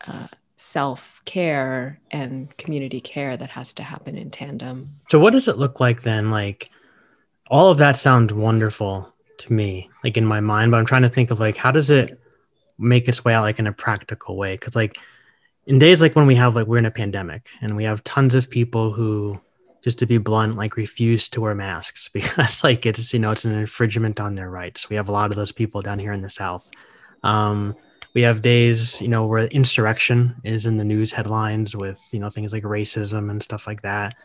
[0.06, 4.90] uh, self care and community care that has to happen in tandem.
[5.10, 6.30] So what does it look like then?
[6.30, 6.70] Like
[7.50, 11.08] all of that sounds wonderful to me, like in my mind, but I'm trying to
[11.08, 12.20] think of like how does it
[12.78, 14.54] make its way out like in a practical way?
[14.54, 14.98] Because like
[15.66, 18.34] in days like when we have like we're in a pandemic and we have tons
[18.34, 19.40] of people who
[19.82, 23.44] just to be blunt like refuse to wear masks because like it's you know it's
[23.44, 24.88] an infringement on their rights.
[24.88, 26.70] We have a lot of those people down here in the south.
[27.22, 27.74] Um,
[28.14, 32.30] we have days you know where insurrection is in the news headlines with you know
[32.30, 34.16] things like racism and stuff like that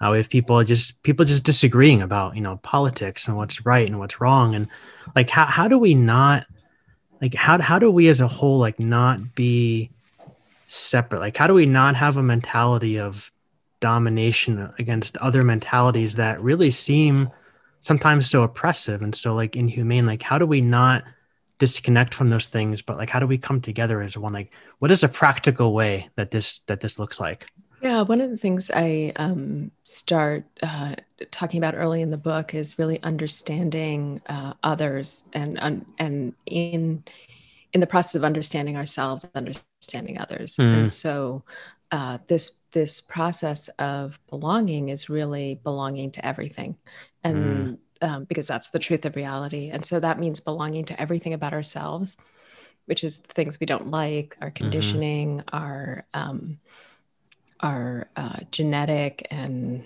[0.00, 3.98] we have people just people just disagreeing about you know politics and what's right and
[3.98, 4.54] what's wrong.
[4.54, 4.68] And
[5.16, 6.46] like how, how do we not
[7.20, 9.90] like how, how do we as a whole like not be
[10.68, 11.18] separate?
[11.18, 13.32] Like how do we not have a mentality of
[13.80, 17.30] domination against other mentalities that really seem
[17.80, 20.06] sometimes so oppressive and so like inhumane?
[20.06, 21.02] Like how do we not
[21.58, 24.32] disconnect from those things but like how do we come together as one?
[24.32, 27.48] Like what is a practical way that this that this looks like
[27.80, 30.94] yeah one of the things i um, start uh,
[31.30, 37.02] talking about early in the book is really understanding uh, others and um, and in
[37.72, 40.78] in the process of understanding ourselves understanding others mm.
[40.78, 41.42] and so
[41.90, 46.76] uh, this this process of belonging is really belonging to everything
[47.24, 49.70] and mm um, because that's the truth of reality.
[49.70, 52.16] And so that means belonging to everything about ourselves,
[52.86, 54.56] which is the things we don't like, our mm-hmm.
[54.56, 55.56] conditioning, mm-hmm.
[55.56, 56.58] our um,
[57.60, 59.84] our uh, genetic and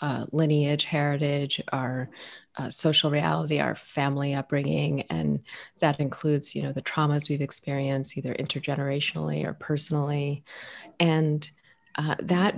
[0.00, 2.10] uh, lineage, heritage, our
[2.56, 5.40] uh, social reality, our family upbringing, and
[5.80, 10.44] that includes, you know, the traumas we've experienced either intergenerationally or personally,
[11.00, 11.50] and
[11.96, 12.54] uh, that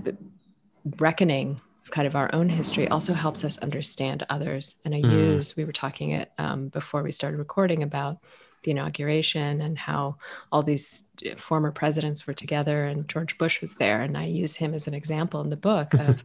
[0.99, 1.59] reckoning
[1.90, 4.77] kind of our own history also helps us understand others.
[4.85, 5.11] And I mm.
[5.11, 8.19] use, we were talking it um, before we started recording about
[8.66, 10.16] the inauguration and how
[10.52, 14.02] all these uh, former presidents were together and George Bush was there.
[14.02, 16.22] And I use him as an example in the book of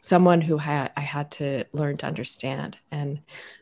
[0.00, 2.78] someone who had, I had to learn to understand.
[2.90, 3.20] And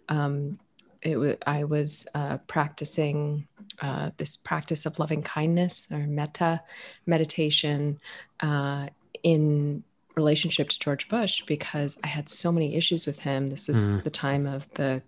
[0.09, 0.59] um,
[1.03, 3.49] it was, I was uh, practicing
[3.81, 6.63] uh, this practice of loving kindness or metta
[7.05, 7.99] meditation
[8.41, 8.87] uh,
[9.25, 9.83] in
[10.15, 13.49] relationship to George Bush because I had so many issues with him.
[13.49, 14.03] This was mm.
[14.03, 15.03] the time of the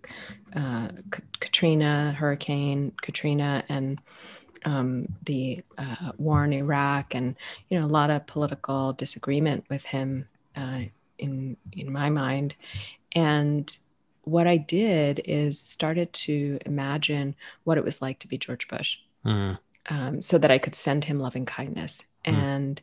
[0.55, 3.99] uh, K- Katrina hurricane, Katrina, and
[4.65, 7.35] um, the uh, war in Iraq, and
[7.69, 10.81] you know a lot of political disagreement with him uh,
[11.19, 12.55] in in my mind.
[13.11, 13.75] And
[14.23, 18.97] what I did is started to imagine what it was like to be George Bush,
[19.23, 19.57] mm.
[19.89, 22.33] um, so that I could send him loving kindness mm.
[22.33, 22.81] and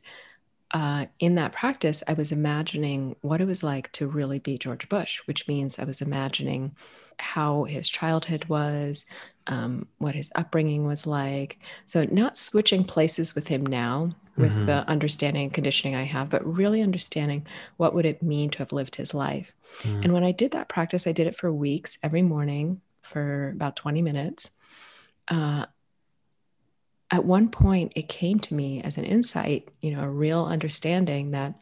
[0.72, 4.88] uh, in that practice, I was imagining what it was like to really be George
[4.88, 6.74] Bush, which means I was imagining
[7.18, 9.04] how his childhood was,
[9.46, 11.58] um, what his upbringing was like.
[11.84, 14.66] So, not switching places with him now with mm-hmm.
[14.66, 18.72] the understanding and conditioning I have, but really understanding what would it mean to have
[18.72, 19.54] lived his life.
[19.82, 20.04] Mm.
[20.04, 23.76] And when I did that practice, I did it for weeks every morning for about
[23.76, 24.50] 20 minutes.
[25.28, 25.66] Uh,
[27.12, 31.30] at one point it came to me as an insight, you know, a real understanding
[31.32, 31.54] that,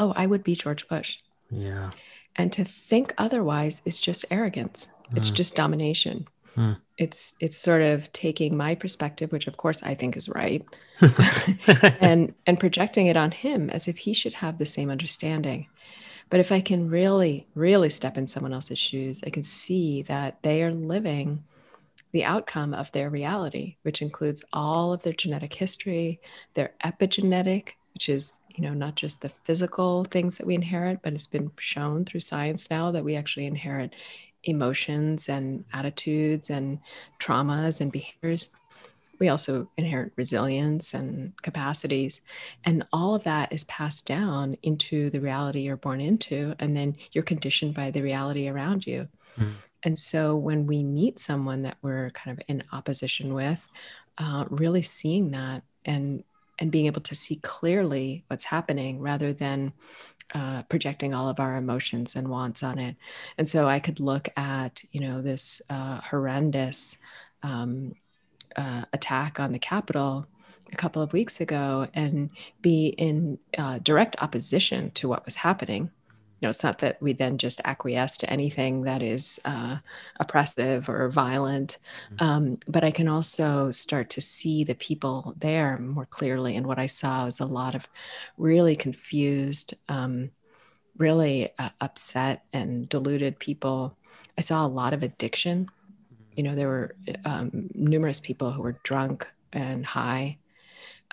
[0.00, 1.18] oh, I would be George Bush.
[1.48, 1.90] Yeah.
[2.34, 4.88] And to think otherwise is just arrogance.
[5.12, 5.18] Mm.
[5.18, 6.26] It's just domination.
[6.56, 6.78] Mm.
[6.98, 10.64] It's it's sort of taking my perspective, which of course I think is right,
[12.00, 15.66] and and projecting it on him as if he should have the same understanding.
[16.30, 20.38] But if I can really, really step in someone else's shoes, I can see that
[20.42, 21.44] they are living
[22.14, 26.20] the outcome of their reality, which includes all of their genetic history,
[26.54, 31.12] their epigenetic, which is you know not just the physical things that we inherit, but
[31.12, 33.96] it's been shown through science now that we actually inherit
[34.44, 36.78] emotions and attitudes and
[37.18, 38.50] traumas and behaviors.
[39.18, 42.20] We also inherit resilience and capacities.
[42.64, 46.54] And all of that is passed down into the reality you're born into.
[46.60, 49.08] And then you're conditioned by the reality around you.
[49.38, 49.54] Mm.
[49.84, 53.68] And so when we meet someone that we're kind of in opposition with,
[54.18, 56.24] uh, really seeing that and
[56.60, 59.72] and being able to see clearly what's happening rather than
[60.34, 62.96] uh, projecting all of our emotions and wants on it.
[63.38, 66.96] And so I could look at you know this uh, horrendous
[67.42, 67.94] um,
[68.56, 70.26] uh, attack on the Capitol
[70.72, 72.30] a couple of weeks ago and
[72.62, 75.90] be in uh, direct opposition to what was happening
[76.44, 79.78] know, it's not that we then just acquiesce to anything that is uh,
[80.20, 81.78] oppressive or violent,
[82.12, 82.24] mm-hmm.
[82.24, 86.56] um, but I can also start to see the people there more clearly.
[86.56, 87.88] And what I saw was a lot of
[88.38, 90.30] really confused, um,
[90.98, 93.96] really uh, upset and deluded people.
[94.38, 95.66] I saw a lot of addiction.
[95.66, 96.32] Mm-hmm.
[96.36, 100.38] You know, there were um, numerous people who were drunk and high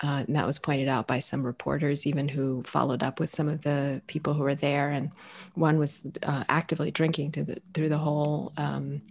[0.02, 3.48] Uh, and that was pointed out by some reporters, even who followed up with some
[3.48, 4.90] of the people who were there.
[4.90, 5.12] And
[5.54, 9.02] one was uh, actively drinking the, through the whole um,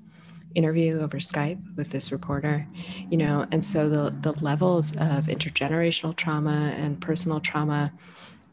[0.55, 2.66] interview over Skype with this reporter,
[3.09, 3.47] you know.
[3.53, 7.93] And so the the levels of intergenerational trauma and personal trauma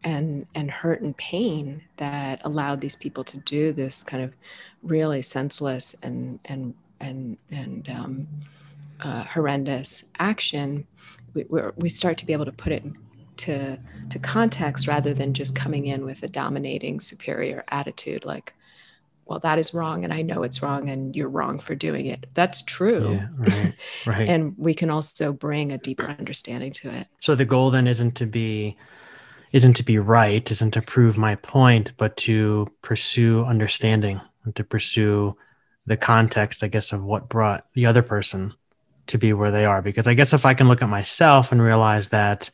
[0.03, 4.33] and and hurt and pain that allowed these people to do this kind of
[4.83, 8.27] really senseless and and and and um,
[9.01, 10.85] uh, horrendous action,
[11.45, 12.83] we, we start to be able to put it
[13.37, 13.77] to
[14.09, 18.53] to context rather than just coming in with a dominating superior attitude like
[19.25, 22.25] well that is wrong and i know it's wrong and you're wrong for doing it.
[22.33, 23.13] That's true.
[23.13, 23.73] Yeah, right,
[24.05, 24.29] right.
[24.29, 27.07] and we can also bring a deeper understanding to it.
[27.21, 28.77] So the goal then isn't to be
[29.51, 34.63] isn't to be right isn't to prove my point but to pursue understanding and to
[34.63, 35.35] pursue
[35.85, 38.53] the context i guess of what brought the other person
[39.07, 39.81] to be where they are.
[39.81, 42.49] Because i guess if i can look at myself and realize that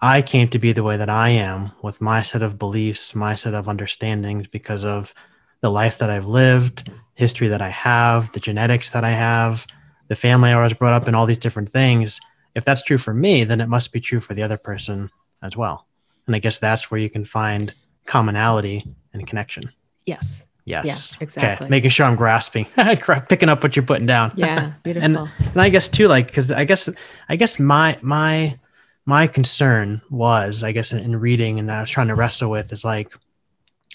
[0.00, 3.34] i came to be the way that i am with my set of beliefs my
[3.34, 5.14] set of understandings because of
[5.60, 9.66] the life that i've lived history that i have the genetics that i have
[10.08, 12.20] the family i was brought up in all these different things
[12.54, 15.10] if that's true for me then it must be true for the other person
[15.42, 15.86] as well.
[16.26, 19.72] And i guess that's where you can find commonality and connection.
[20.04, 21.12] Yes Yes.
[21.12, 21.64] Yeah, exactly.
[21.66, 21.70] Okay.
[21.70, 22.64] Making sure I'm grasping,
[23.28, 24.32] picking up what you're putting down.
[24.34, 24.72] Yeah.
[24.82, 25.04] Beautiful.
[25.04, 26.88] and, and I guess too, like, cause I guess,
[27.28, 28.58] I guess my, my,
[29.06, 32.72] my concern was, I guess in, in reading and I was trying to wrestle with
[32.72, 33.12] is like,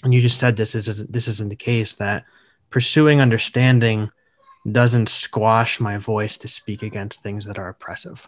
[0.02, 2.24] and you just said this is, this isn't the case that
[2.70, 4.10] pursuing understanding
[4.70, 8.26] doesn't squash my voice to speak against things that are oppressive.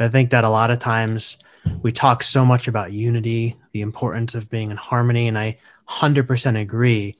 [0.00, 1.36] I think that a lot of times
[1.82, 6.58] we talk so much about unity, the importance of being in harmony, and I 100%
[6.58, 7.16] agree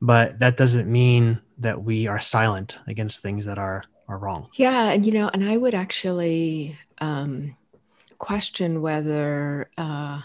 [0.00, 4.90] but that doesn't mean that we are silent against things that are are wrong yeah
[4.90, 7.56] and you know and i would actually um,
[8.18, 10.20] question whether uh,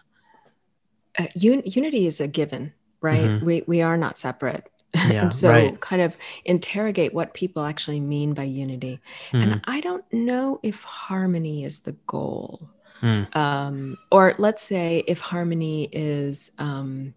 [1.19, 3.45] uh, un- unity is a given right mm-hmm.
[3.45, 5.79] we we are not separate yeah, and so right.
[5.81, 8.99] kind of interrogate what people actually mean by unity
[9.31, 9.43] mm.
[9.43, 12.69] and i don't know if harmony is the goal
[13.01, 13.36] mm.
[13.36, 17.13] um, or let's say if harmony is um,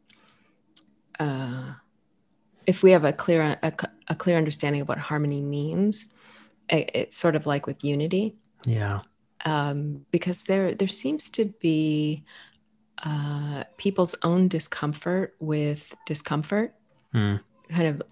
[1.20, 1.72] uh,
[2.66, 3.72] if we have a clear a,
[4.08, 6.06] a clear understanding of what harmony means,
[6.68, 8.34] it, it's sort of like with unity.
[8.64, 9.00] Yeah.
[9.44, 12.24] Um, because there there seems to be
[13.04, 16.74] uh, people's own discomfort with discomfort,
[17.14, 17.40] mm.
[17.70, 18.02] kind of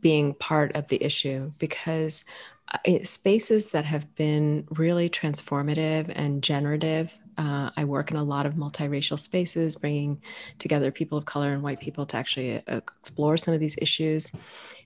[0.00, 2.24] being part of the issue because
[2.72, 8.46] uh, spaces that have been really transformative and generative uh, I work in a lot
[8.46, 10.20] of multiracial spaces, bringing
[10.58, 14.32] together people of color and white people to actually uh, explore some of these issues.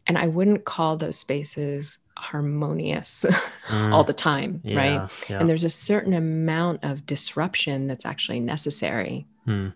[0.06, 3.24] And I wouldn't call those spaces harmonious
[3.68, 3.92] mm.
[3.92, 5.10] all the time, yeah, right?
[5.28, 5.40] Yeah.
[5.40, 9.26] And there's a certain amount of disruption that's actually necessary.
[9.46, 9.72] Mm.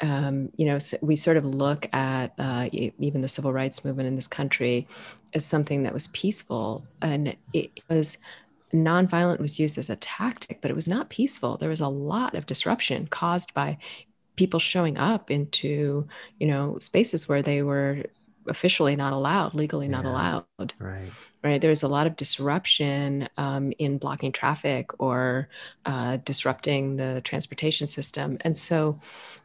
[0.00, 4.06] Um, you know, so we sort of look at uh, even the civil rights movement
[4.06, 4.86] in this country
[5.32, 8.18] as something that was peaceful, and it was
[8.72, 11.56] nonviolent was used as a tactic, but it was not peaceful.
[11.56, 13.78] There was a lot of disruption caused by
[14.36, 16.06] people showing up into,
[16.38, 18.04] you know, spaces where they were
[18.48, 20.72] officially not allowed, legally not allowed.
[20.78, 21.10] Right.
[21.44, 21.60] Right.
[21.60, 25.48] There's a lot of disruption um, in blocking traffic or
[25.84, 28.38] uh, disrupting the transportation system.
[28.40, 28.98] And so,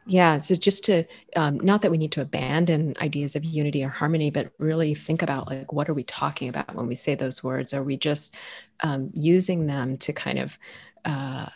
[0.06, 1.04] yeah, so just to,
[1.36, 5.22] um, not that we need to abandon ideas of unity or harmony, but really think
[5.22, 7.72] about like, what are we talking about when we say those words?
[7.72, 8.34] Are we just
[8.80, 10.58] um, using them to kind of,
[11.04, 11.46] uh,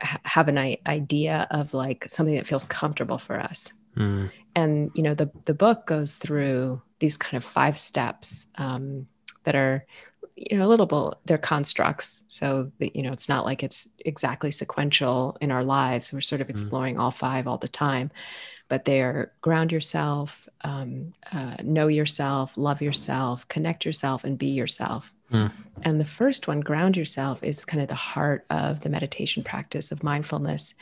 [0.00, 4.30] have an idea of like something that feels comfortable for us mm.
[4.54, 9.06] and you know the the book goes through these kind of five steps um,
[9.44, 9.84] that are
[10.36, 13.88] you know a little bit they're constructs so that you know it's not like it's
[14.04, 16.50] exactly sequential in our lives we're sort of mm.
[16.50, 17.00] exploring mm.
[17.00, 18.10] all five all the time
[18.68, 25.14] but they're ground yourself um, uh, know yourself love yourself connect yourself and be yourself
[25.32, 25.50] mm.
[25.82, 29.92] and the first one ground yourself is kind of the heart of the meditation practice
[29.92, 30.74] of mindfulness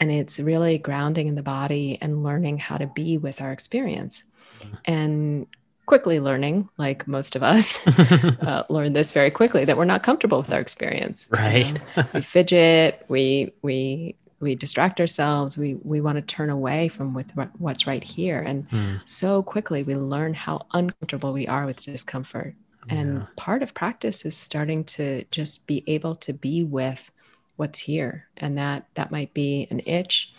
[0.00, 4.24] and it's really grounding in the body and learning how to be with our experience
[4.60, 4.78] mm.
[4.84, 5.46] and
[5.86, 10.38] quickly learning, like most of us, uh, learn this very quickly that we're not comfortable
[10.38, 11.28] with our experience.
[11.30, 11.80] Right.
[12.12, 13.04] we fidget.
[13.08, 15.56] We we we distract ourselves.
[15.56, 19.00] We we want to turn away from with what's right here, and mm.
[19.06, 22.54] so quickly we learn how uncomfortable we are with discomfort.
[22.88, 23.26] And yeah.
[23.36, 27.10] part of practice is starting to just be able to be with
[27.56, 30.32] what's here, and that that might be an itch.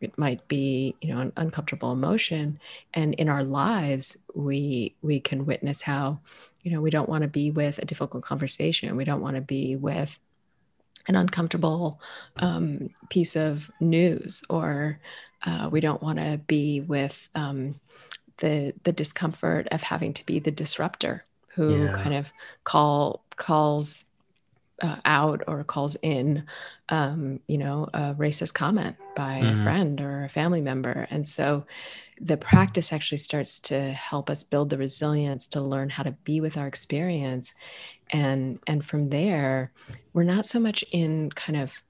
[0.00, 2.58] It might be you know an uncomfortable emotion.
[2.94, 6.18] And in our lives we we can witness how
[6.62, 8.96] you know we don't want to be with a difficult conversation.
[8.96, 10.18] We don't want to be with
[11.08, 12.00] an uncomfortable
[12.36, 15.00] um, piece of news, or
[15.44, 17.80] uh, we don't want to be with um,
[18.38, 21.24] the the discomfort of having to be the disruptor
[21.54, 21.92] who yeah.
[21.92, 22.32] kind of
[22.64, 24.04] call calls
[24.82, 26.44] uh, out or calls in,
[26.88, 29.60] um, you know, a racist comment by mm-hmm.
[29.60, 31.06] a friend or a family member.
[31.10, 31.64] And so
[32.20, 36.40] the practice actually starts to help us build the resilience to learn how to be
[36.40, 37.54] with our experience.
[38.10, 39.72] And, and from there,
[40.12, 41.82] we're not so much in kind of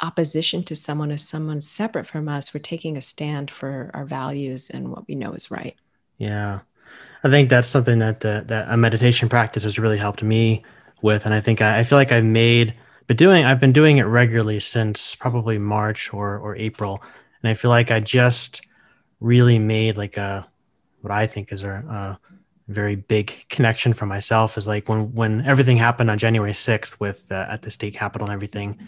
[0.00, 2.54] opposition to someone as someone separate from us.
[2.54, 5.76] We're taking a stand for our values and what we know is right.
[6.16, 6.60] Yeah.
[7.24, 10.64] I think that's something that the, that a meditation practice has really helped me
[11.02, 12.74] with, and I think I, I feel like I've made,
[13.06, 17.02] but doing I've been doing it regularly since probably March or or April,
[17.42, 18.62] and I feel like I just
[19.20, 20.46] really made like a
[21.00, 22.18] what I think is a, a
[22.68, 27.30] very big connection for myself is like when when everything happened on January 6th with
[27.30, 28.78] uh, at the state capitol and everything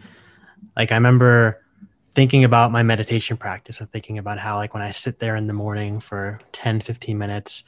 [0.76, 1.64] like I remember
[2.12, 5.47] thinking about my meditation practice and thinking about how like when I sit there in
[5.47, 7.64] the morning for 10 15 minutes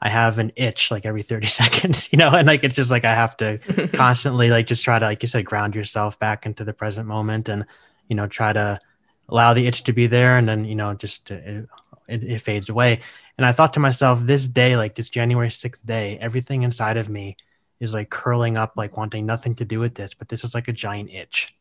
[0.00, 3.04] I have an itch like every 30 seconds, you know, and like it's just like
[3.04, 3.58] I have to
[3.94, 7.48] constantly like just try to like you said ground yourself back into the present moment
[7.48, 7.64] and
[8.08, 8.78] you know try to
[9.28, 11.68] allow the itch to be there and then you know just uh, it,
[12.08, 13.00] it, it fades away.
[13.38, 17.08] And I thought to myself this day like this January 6th day, everything inside of
[17.08, 17.36] me
[17.80, 20.68] is like curling up like wanting nothing to do with this, but this is like
[20.68, 21.54] a giant itch.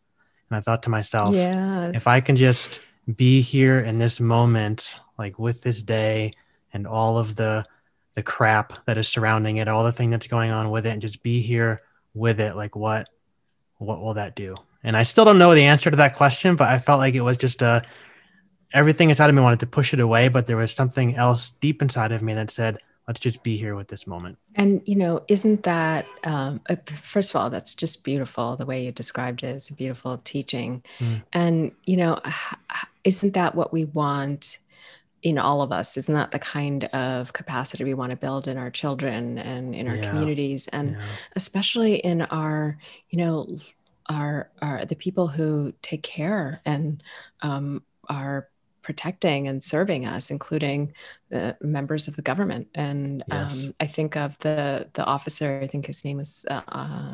[0.49, 1.91] And I thought to myself, yeah.
[1.93, 2.79] if I can just
[3.15, 6.33] be here in this moment like with this day
[6.73, 7.65] and all of the
[8.15, 11.01] the crap that is surrounding it, all the thing that's going on with it, and
[11.01, 11.81] just be here
[12.13, 12.55] with it.
[12.55, 13.09] Like what
[13.77, 14.55] what will that do?
[14.83, 17.21] And I still don't know the answer to that question, but I felt like it
[17.21, 17.83] was just a
[18.73, 21.81] everything inside of me wanted to push it away, but there was something else deep
[21.81, 24.37] inside of me that said, let's just be here with this moment.
[24.55, 28.55] And, you know, isn't that, um, uh, first of all, that's just beautiful.
[28.55, 30.83] The way you described it is a beautiful teaching.
[30.99, 31.23] Mm.
[31.31, 32.19] And, you know,
[33.03, 34.57] isn't that what we want
[35.25, 38.57] in all of us isn't that the kind of capacity we want to build in
[38.57, 40.07] our children and in our yeah.
[40.07, 41.01] communities and yeah.
[41.35, 42.77] especially in our
[43.09, 43.57] you know
[44.07, 47.01] our, our the people who take care and
[47.41, 48.49] um, are
[48.83, 50.93] protecting and serving us including
[51.29, 53.51] the members of the government and yes.
[53.51, 57.13] um, i think of the the officer i think his name was uh, uh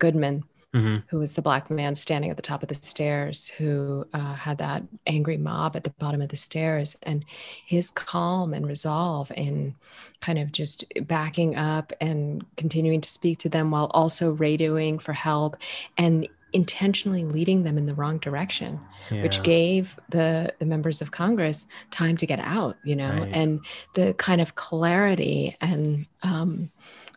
[0.00, 0.42] goodman
[0.74, 0.96] mm-hmm.
[1.08, 4.58] who was the black man standing at the top of the stairs who uh, had
[4.58, 7.24] that angry mob at the bottom of the stairs and
[7.66, 9.74] his calm and resolve in
[10.20, 15.12] kind of just backing up and continuing to speak to them while also radioing for
[15.12, 15.56] help
[15.98, 18.78] and intentionally leading them in the wrong direction
[19.10, 19.22] yeah.
[19.22, 23.30] which gave the the members of congress time to get out you know right.
[23.32, 23.60] and
[23.94, 26.70] the kind of clarity and um,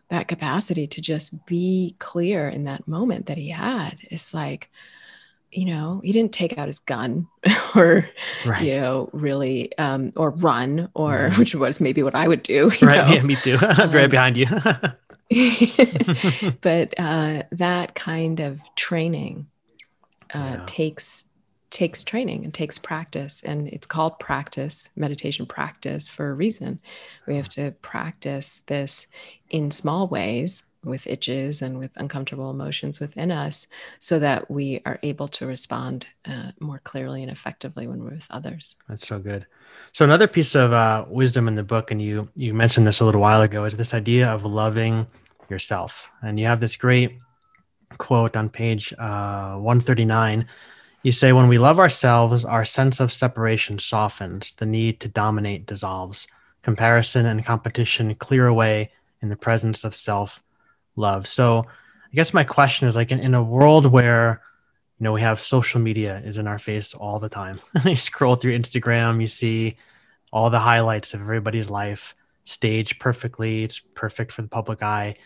[0.08, 4.70] that capacity to just be clear in that moment that he had is like
[5.50, 7.26] you know he didn't take out his gun
[7.74, 8.08] or
[8.44, 8.64] right.
[8.64, 13.08] you know really um or run or which was maybe what i would do right
[13.08, 13.14] know?
[13.14, 14.46] yeah me too um, right behind you
[16.60, 19.46] but uh that kind of training
[20.34, 20.62] uh yeah.
[20.66, 21.24] takes
[21.70, 26.80] takes training and takes practice and it's called practice meditation practice for a reason.
[27.26, 29.06] We have to practice this
[29.50, 33.66] in small ways with itches and with uncomfortable emotions within us
[33.98, 38.26] so that we are able to respond uh, more clearly and effectively when we're with
[38.30, 38.76] others.
[38.88, 39.46] That's so good.
[39.92, 43.04] So another piece of uh, wisdom in the book and you you mentioned this a
[43.04, 45.06] little while ago is this idea of loving
[45.50, 46.10] yourself.
[46.22, 47.18] And you have this great
[47.98, 50.46] quote on page uh, 139
[51.06, 55.64] you say, when we love ourselves, our sense of separation softens, the need to dominate
[55.64, 56.26] dissolves,
[56.62, 58.90] comparison and competition clear away
[59.22, 60.42] in the presence of self
[60.96, 61.28] love.
[61.28, 64.42] So, I guess my question is like in, in a world where
[64.98, 67.60] you know we have social media is in our face all the time.
[67.84, 69.76] You scroll through instagram you see
[70.32, 73.62] all the highlights of everybody's life staged perfectly.
[73.62, 75.18] It's perfect for the public eye.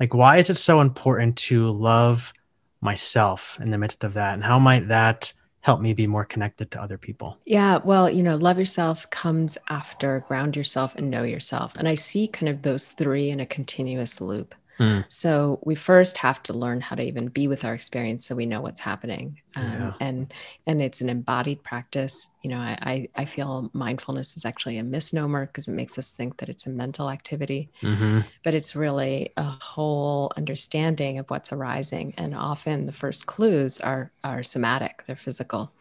[0.00, 2.32] Like why is it so important to love
[2.80, 6.70] myself in the midst of that and how might that help me be more connected
[6.70, 7.38] to other people?
[7.44, 11.94] Yeah well you know love yourself comes after ground yourself and know yourself and i
[11.94, 15.04] see kind of those three in a continuous loop Mm.
[15.08, 18.46] So we first have to learn how to even be with our experience so we
[18.46, 19.40] know what's happening.
[19.54, 19.92] Um, yeah.
[20.00, 20.34] And
[20.66, 22.28] and it's an embodied practice.
[22.42, 26.12] You know, I, I, I feel mindfulness is actually a misnomer because it makes us
[26.12, 28.20] think that it's a mental activity, mm-hmm.
[28.44, 32.14] but it's really a whole understanding of what's arising.
[32.16, 35.72] And often the first clues are are somatic, they're physical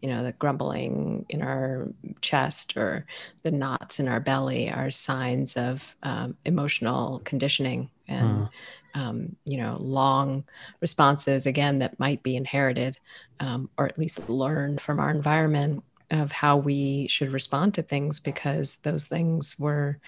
[0.00, 1.88] you know, the grumbling in our
[2.20, 3.06] chest or
[3.42, 8.50] the knots in our belly are signs of um, emotional conditioning and mm.
[8.94, 10.44] um, you know, long
[10.80, 12.98] responses again that might be inherited
[13.40, 18.18] um, or at least learned from our environment of how we should respond to things
[18.20, 19.98] because those things were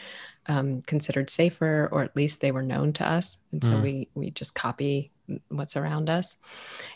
[0.51, 3.83] um, considered safer or at least they were known to us and so mm.
[3.83, 5.11] we we just copy
[5.49, 6.37] what's around us.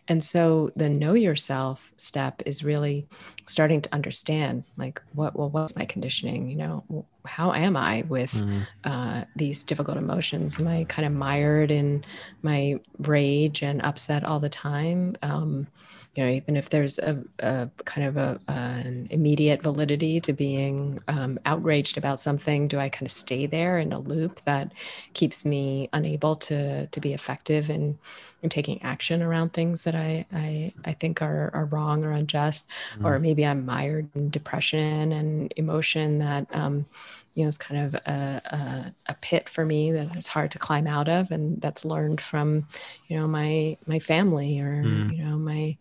[0.08, 3.06] And so the know yourself step is really
[3.46, 8.32] starting to understand like what well what's my conditioning, you know, how am I with
[8.32, 8.60] mm-hmm.
[8.84, 10.60] uh, these difficult emotions?
[10.60, 12.04] Am I kind of mired in
[12.42, 15.16] my rage and upset all the time?
[15.22, 15.66] Um,
[16.14, 20.98] you know, even if there's a, a kind of a, an immediate validity to being
[21.08, 24.72] um, outraged about something, do I kind of stay there in a loop that
[25.14, 27.98] keeps me unable to to be effective in,
[28.42, 32.66] in taking action around things that I I, I think are, are wrong or unjust,
[32.96, 33.04] mm.
[33.04, 36.86] or maybe I'm mired in depression and emotion that um,
[37.34, 40.58] you know, it's kind of a, a, a, pit for me that it's hard to
[40.58, 41.30] climb out of.
[41.30, 42.66] And that's learned from,
[43.08, 45.16] you know, my, my family or, mm.
[45.16, 45.76] you know, my,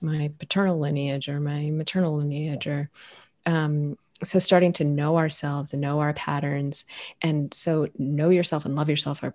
[0.00, 2.90] my paternal lineage or my maternal lineage or,
[3.46, 6.84] um, so starting to know ourselves and know our patterns.
[7.22, 9.34] And so know yourself and love yourself are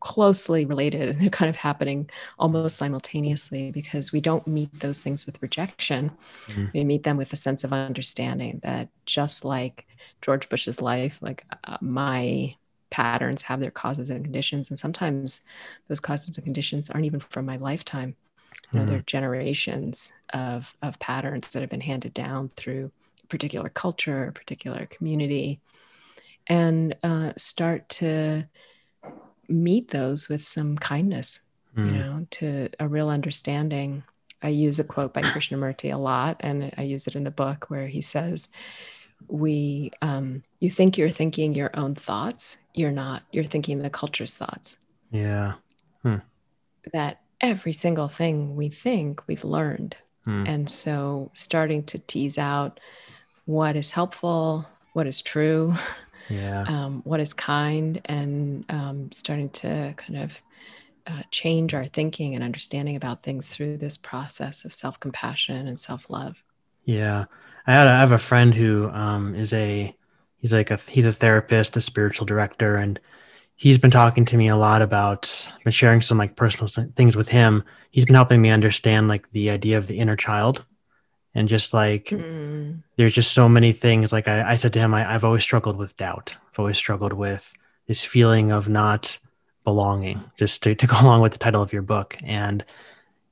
[0.00, 5.24] closely related and they're kind of happening almost simultaneously because we don't meet those things
[5.26, 6.10] with rejection
[6.46, 6.72] mm.
[6.72, 9.86] we meet them with a sense of understanding that just like
[10.20, 12.54] george bush's life like uh, my
[12.90, 15.40] patterns have their causes and conditions and sometimes
[15.88, 18.14] those causes and conditions aren't even from my lifetime
[18.72, 18.88] you know mm.
[18.88, 22.90] they're generations of of patterns that have been handed down through
[23.24, 25.58] a particular culture a particular community
[26.46, 28.46] and uh, start to
[29.48, 31.40] meet those with some kindness,
[31.76, 31.86] mm.
[31.86, 34.02] you know, to a real understanding.
[34.42, 37.66] I use a quote by Krishnamurti a lot, and I use it in the book
[37.68, 38.48] where he says,
[39.28, 42.58] "We, um, you think you're thinking your own thoughts.
[42.74, 43.22] You're not.
[43.32, 44.76] You're thinking the culture's thoughts."
[45.10, 45.54] Yeah.
[46.02, 46.16] Hmm.
[46.92, 50.44] That every single thing we think we've learned, hmm.
[50.46, 52.78] and so starting to tease out
[53.46, 55.72] what is helpful, what is true,
[56.28, 56.64] yeah.
[56.66, 60.42] um, what is kind and um, starting to kind of
[61.06, 66.42] uh, change our thinking and understanding about things through this process of self-compassion and self-love.
[66.84, 67.26] Yeah.
[67.66, 69.94] I had a, I have a friend who um, is a
[70.38, 73.00] he's like a he's a therapist a spiritual director and
[73.56, 77.28] he's been talking to me a lot about been sharing some like personal things with
[77.28, 77.64] him.
[77.90, 80.64] He's been helping me understand like the idea of the inner child
[81.36, 82.82] and just like mm.
[82.96, 85.76] there's just so many things like i, I said to him I, i've always struggled
[85.76, 86.34] with doubt.
[86.50, 87.54] I've always struggled with
[87.86, 89.18] this feeling of not
[89.64, 92.16] belonging just to, to go along with the title of your book.
[92.24, 92.64] And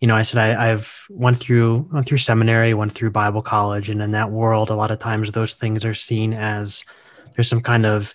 [0.00, 3.88] you know i said I, i've went through went through seminary went through bible college
[3.88, 6.84] and in that world a lot of times those things are seen as
[7.34, 8.14] there's some kind of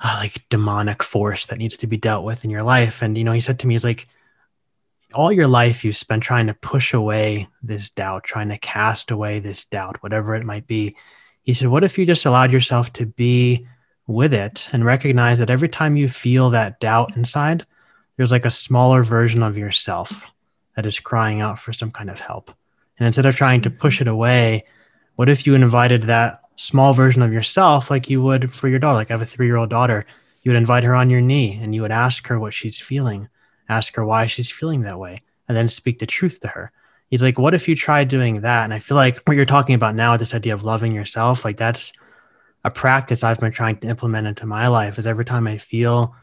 [0.00, 3.02] uh, like demonic force that needs to be dealt with in your life.
[3.02, 4.06] And you know he said to me he's like
[5.16, 9.38] all your life you've spent trying to push away this doubt, trying to cast away
[9.38, 10.94] this doubt, whatever it might be.
[11.42, 13.66] He said, What if you just allowed yourself to be
[14.06, 17.64] with it and recognize that every time you feel that doubt inside,
[18.16, 20.30] there's like a smaller version of yourself
[20.74, 22.50] that is crying out for some kind of help.
[22.98, 24.64] And instead of trying to push it away,
[25.16, 28.96] what if you invited that small version of yourself like you would for your daughter?
[28.96, 30.04] Like I have a three year old daughter,
[30.42, 33.28] you would invite her on your knee and you would ask her what she's feeling
[33.68, 36.72] ask her why she's feeling that way, and then speak the truth to her.
[37.08, 38.64] He's like, what if you tried doing that?
[38.64, 41.56] And I feel like what you're talking about now, this idea of loving yourself, like
[41.56, 41.92] that's
[42.64, 46.16] a practice I've been trying to implement into my life is every time I feel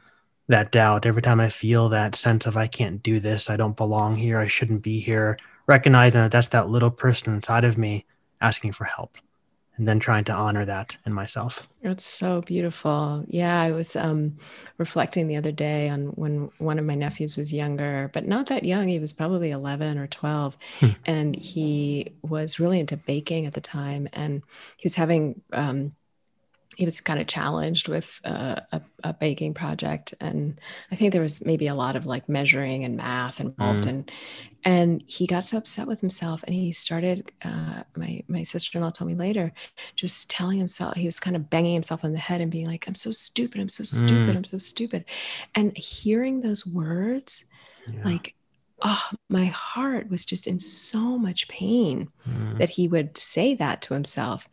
[0.50, 3.78] that doubt, every time I feel that sense of I can't do this, I don't
[3.78, 5.38] belong here, I shouldn't be here,
[5.68, 8.06] recognizing that that's that little person inside of me
[8.42, 9.18] asking for help
[9.78, 11.68] and then trying to honor that in myself.
[11.82, 13.26] That's so beautiful.
[13.28, 14.38] Yeah, I was um,
[14.78, 18.64] reflecting the other day on when one of my nephews was younger, but not that
[18.64, 18.88] young.
[18.88, 20.58] He was probably 11 or 12.
[20.80, 20.88] Hmm.
[21.06, 24.08] And he was really into baking at the time.
[24.14, 24.44] And
[24.78, 25.94] he was having um,
[26.76, 30.60] he was kind of challenged with uh, a, a, baking project and
[30.92, 33.90] i think there was maybe a lot of like measuring and math involved mm.
[33.90, 34.12] and
[34.66, 39.10] and he got so upset with himself and he started uh, my my sister-in-law told
[39.10, 39.52] me later
[39.96, 42.88] just telling himself he was kind of banging himself on the head and being like
[42.88, 44.36] i'm so stupid i'm so stupid mm.
[44.36, 45.06] i'm so stupid
[45.56, 47.46] and hearing those words
[47.88, 48.02] yeah.
[48.04, 48.36] like
[48.82, 52.58] oh, my heart was just in so much pain mm.
[52.58, 54.50] that he would say that to himself.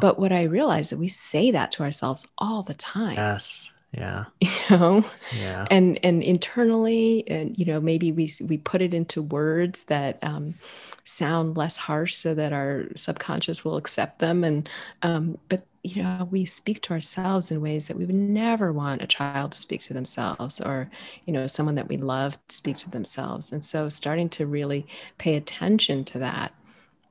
[0.00, 3.16] But what I realized that we say that to ourselves all the time.
[3.16, 3.72] Yes.
[3.92, 4.24] Yeah.
[4.40, 5.04] You know?
[5.36, 5.66] Yeah.
[5.68, 10.54] And and internally, and you know, maybe we we put it into words that um,
[11.02, 14.44] sound less harsh so that our subconscious will accept them.
[14.44, 14.68] And
[15.02, 19.02] um, but you know we speak to ourselves in ways that we would never want
[19.02, 20.90] a child to speak to themselves or
[21.24, 23.52] you know someone that we love to speak to themselves.
[23.52, 24.86] And so starting to really
[25.18, 26.52] pay attention to that.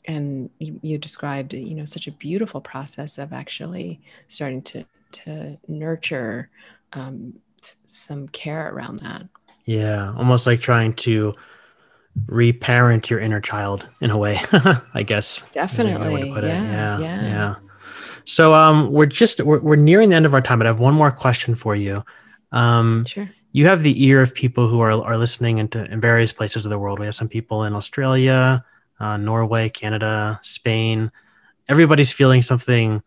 [0.06, 5.58] And you, you described you know such a beautiful process of actually starting to to
[5.68, 6.50] nurture
[6.94, 7.34] um,
[7.86, 9.24] some care around that.
[9.66, 11.34] Yeah almost like trying to
[12.28, 14.42] reparent your inner child in a way
[14.94, 16.30] i guess definitely.
[16.30, 17.24] yeah, yeah, yeah.
[17.24, 17.56] yeah
[18.30, 20.80] so um we're just we're, we're nearing the end of our time but i have
[20.80, 22.04] one more question for you.
[22.52, 23.30] Um sure.
[23.52, 26.70] you have the ear of people who are, are listening into in various places of
[26.70, 27.00] the world.
[27.00, 28.64] We have some people in australia
[29.00, 31.12] uh, norway canada spain.
[31.68, 33.02] Everybody's feeling something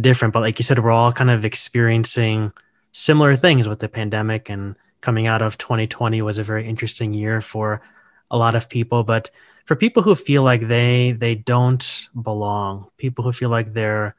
[0.00, 2.50] different but like you said we're all kind of experiencing
[2.92, 7.40] similar things with the pandemic and coming out of 2020 was a very interesting year
[7.40, 7.82] for
[8.30, 9.04] a lot of people.
[9.04, 9.30] But
[9.66, 14.14] for people who feel like they they don't belong people who feel like they're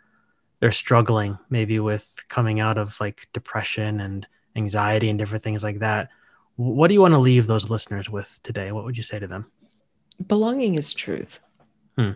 [0.64, 5.80] they're struggling maybe with coming out of like depression and anxiety and different things like
[5.80, 6.08] that.
[6.56, 8.72] What do you want to leave those listeners with today?
[8.72, 9.52] What would you say to them?
[10.26, 11.42] Belonging is truth.
[11.98, 12.12] Hmm.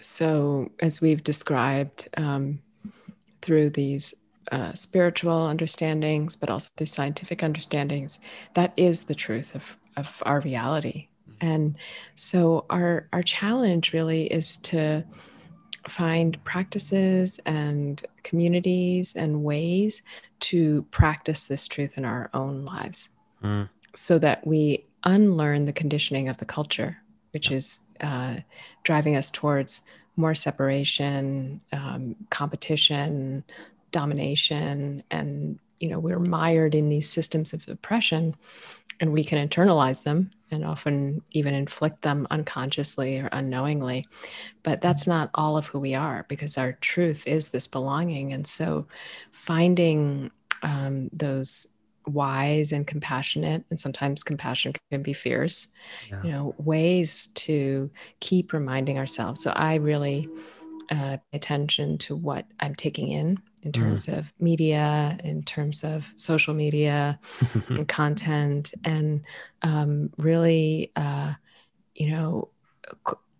[0.00, 2.62] so as we've described um,
[3.42, 4.14] through these
[4.50, 8.18] uh, spiritual understandings but also through scientific understandings
[8.54, 11.08] that is the truth of, of our reality.
[11.42, 11.76] And
[12.14, 15.04] so our our challenge really is to
[15.88, 20.02] find practices and communities and ways
[20.40, 23.08] to practice this truth in our own lives
[23.42, 23.68] mm.
[23.94, 26.98] so that we unlearn the conditioning of the culture
[27.32, 28.36] which is uh,
[28.82, 29.82] driving us towards
[30.16, 33.42] more separation um, competition
[33.90, 38.36] domination and you know we're mired in these systems of oppression
[39.00, 44.06] and we can internalize them and often even inflict them unconsciously or unknowingly.
[44.62, 48.32] But that's not all of who we are because our truth is this belonging.
[48.32, 48.86] And so
[49.32, 50.30] finding
[50.62, 51.66] um, those
[52.06, 55.68] wise and compassionate and sometimes compassion can be fierce
[56.10, 56.22] yeah.
[56.22, 59.42] you know ways to keep reminding ourselves.
[59.42, 60.28] So i really
[60.90, 63.74] uh, pay attention to what i'm taking in in mm.
[63.74, 64.18] terms mm.
[64.18, 67.18] of media, in terms of social media
[67.68, 69.24] and content, and
[69.62, 71.34] um, really, uh,
[71.94, 72.48] you know,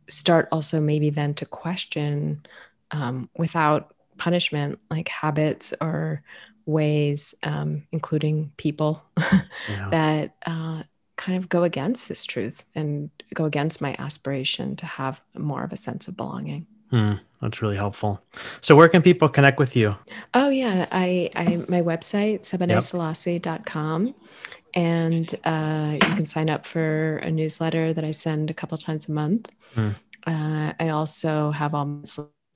[0.09, 2.45] start also maybe then to question
[2.91, 6.23] um, without punishment, like habits or
[6.67, 9.89] ways, um, including people, yeah.
[9.91, 10.83] that uh,
[11.17, 15.73] kind of go against this truth and go against my aspiration to have more of
[15.73, 16.67] a sense of belonging.
[16.91, 18.21] Hmm, that's really helpful.
[18.61, 19.97] So where can people connect with you?
[20.35, 24.15] Oh yeah, I, I my website, sebeneselassie.com.
[24.75, 29.09] And uh, you can sign up for a newsletter that I send a couple times
[29.09, 29.51] a month.
[29.75, 29.91] Hmm.
[30.27, 32.05] Uh, I also have all my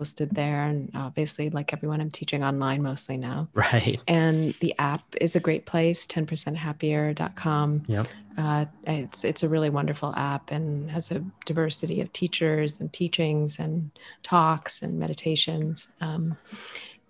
[0.00, 0.64] listed there.
[0.64, 3.48] And obviously, like everyone, I'm teaching online mostly now.
[3.54, 4.00] Right.
[4.06, 7.84] And the app is a great place, 10percenthappier.com.
[7.86, 8.08] Yep.
[8.36, 13.58] Uh, it's, it's a really wonderful app and has a diversity of teachers and teachings
[13.58, 13.90] and
[14.22, 15.88] talks and meditations.
[16.00, 16.36] Um,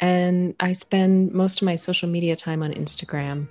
[0.00, 3.48] and I spend most of my social media time on Instagram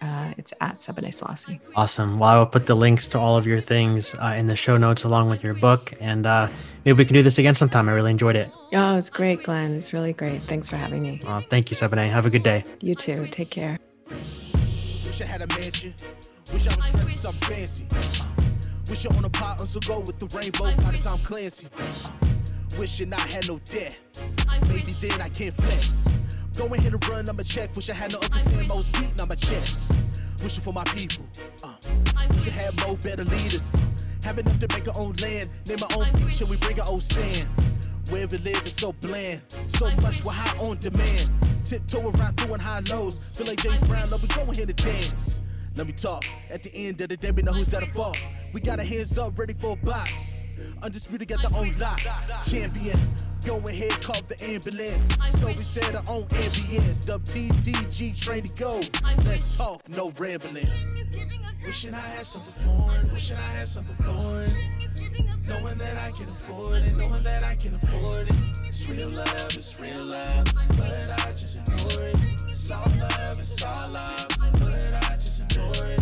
[0.00, 1.60] uh, it's at Sebene Selassie.
[1.74, 2.18] Awesome.
[2.18, 4.76] Well, I will put the links to all of your things uh, in the show
[4.76, 5.92] notes along with your book.
[6.00, 6.48] And uh,
[6.84, 7.88] maybe we can do this again sometime.
[7.88, 8.50] I really enjoyed it.
[8.72, 9.72] Oh, it was great, Glenn.
[9.72, 10.42] It was really great.
[10.42, 11.22] Thanks for having me.
[11.26, 12.08] Uh, thank you, Sebene.
[12.10, 12.64] Have a good day.
[12.80, 13.26] You too.
[13.30, 13.78] Take care.
[14.10, 15.94] Wish I had a mansion.
[16.52, 17.86] Wish I was dressed something fancy.
[17.90, 18.24] Uh,
[18.88, 21.68] wish I own a pot on so go with the rainbow by the Tom Clancy.
[21.78, 21.92] Uh,
[22.78, 23.98] wishing I had no debt.
[24.68, 26.15] Maybe then I can't flex.
[26.56, 27.76] Going here to run, I'ma check.
[27.76, 30.22] Wish I had no Uncle Sam, I was beating on my chest.
[30.42, 31.26] Wishing for my people.
[31.62, 31.74] Uh,
[32.30, 34.04] wish I had more better leaders.
[34.24, 35.50] Have enough to make our own land.
[35.68, 37.48] Name our own beach and we bring our own sand.
[38.10, 39.42] Where we live is so bland.
[39.48, 41.30] So much we're high on demand.
[41.66, 43.18] Tiptoe around doing high lows.
[43.36, 45.36] Feel like James Brown, love we going here to dance.
[45.74, 46.24] Let me talk.
[46.50, 48.18] At the end of the day, we know who's at a fault.
[48.54, 50.40] We got our hands up, ready for a box.
[50.82, 52.00] Undisputed got their own lock.
[52.48, 52.98] Champion.
[53.46, 55.08] Go ahead, call the ambulance.
[55.38, 57.06] So we said our own ambience.
[57.06, 58.80] Dub TTG, train to go.
[59.24, 60.68] Let's talk, no rambling.
[61.64, 63.12] Wishing I had something foreign.
[63.12, 64.52] Wishing I had something foreign.
[65.46, 66.96] Knowing that I can afford it.
[66.96, 68.34] Knowing that I can afford it.
[68.66, 70.52] It's real love, it's real love.
[70.76, 72.16] But I just ignore it.
[72.48, 74.28] It's all love, it's all love.
[74.54, 76.00] But I just ignore it.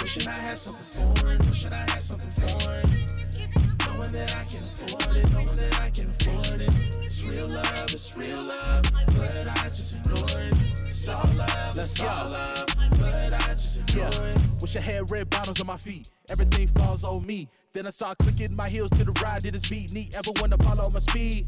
[0.00, 1.38] Wishing I had something foreign.
[1.48, 2.87] Wishing I had something foreign
[4.12, 6.70] knowing that I can afford it, knowing that I can afford it.
[7.04, 8.84] It's real love, it's real love,
[9.16, 10.54] but I just ignore it.
[10.86, 12.08] It's all love, Let's it's go.
[12.08, 12.66] all love,
[12.98, 14.32] but I just ignore yeah.
[14.32, 14.40] it.
[14.60, 17.48] Wish I had red bottoms on my feet, everything falls on me.
[17.72, 20.16] Then I start clicking my heels to the ride, did this beat neat.
[20.16, 21.46] Ever wanna follow my speed?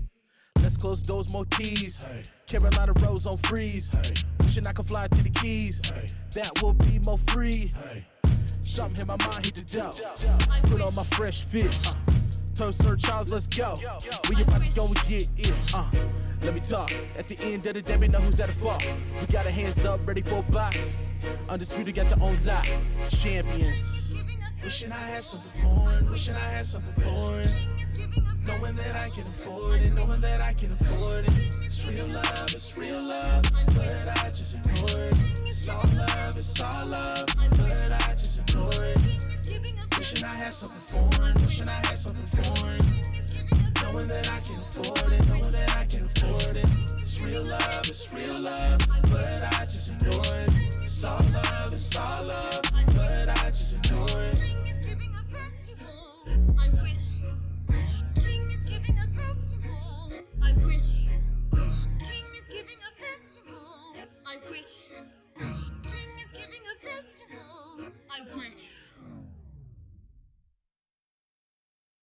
[0.63, 2.03] Let's close those more keys.
[2.03, 2.23] Hey.
[2.47, 3.91] Carolina Rose on freeze.
[3.95, 4.15] Hey.
[4.41, 5.81] Wishing I could fly to the keys.
[5.89, 6.07] Hey.
[6.35, 7.73] That will be more free.
[8.61, 10.69] Something in my mind hit the dough.
[10.69, 11.77] Put on my fresh fit.
[11.89, 12.10] Uh.
[12.61, 13.75] Turn Sir Charles, let's go.
[14.29, 15.55] We about to go and get it.
[15.73, 15.91] Uh.
[16.43, 16.93] Let me talk.
[17.17, 18.87] At the end of the day, we know who's at the fault.
[19.19, 21.01] We got our hands up, ready for a box.
[21.49, 22.71] Undisputed got the own lot.
[23.09, 24.15] Champions.
[24.63, 26.11] Wishing I had something foreign.
[26.11, 27.49] Wishing I had something foreign.
[28.45, 31.33] Knowing that I can afford it, knowing that I can afford it.
[31.65, 35.17] It's real love, it's real love, but I just ignore it.
[35.47, 39.20] It's all love, it's all love, but I just ignore it
[40.21, 42.79] wishing I had something foreign, wishing I had something foreign.
[43.83, 46.66] Knowing that I can afford it, knowing that I can afford it.
[47.01, 50.53] It's real love, it's real love, but I just ignore it.
[50.83, 52.62] It's all love, it's all love,
[52.95, 54.37] but I just ignore it.
[56.59, 56.97] I wish.
[60.43, 61.00] I wish.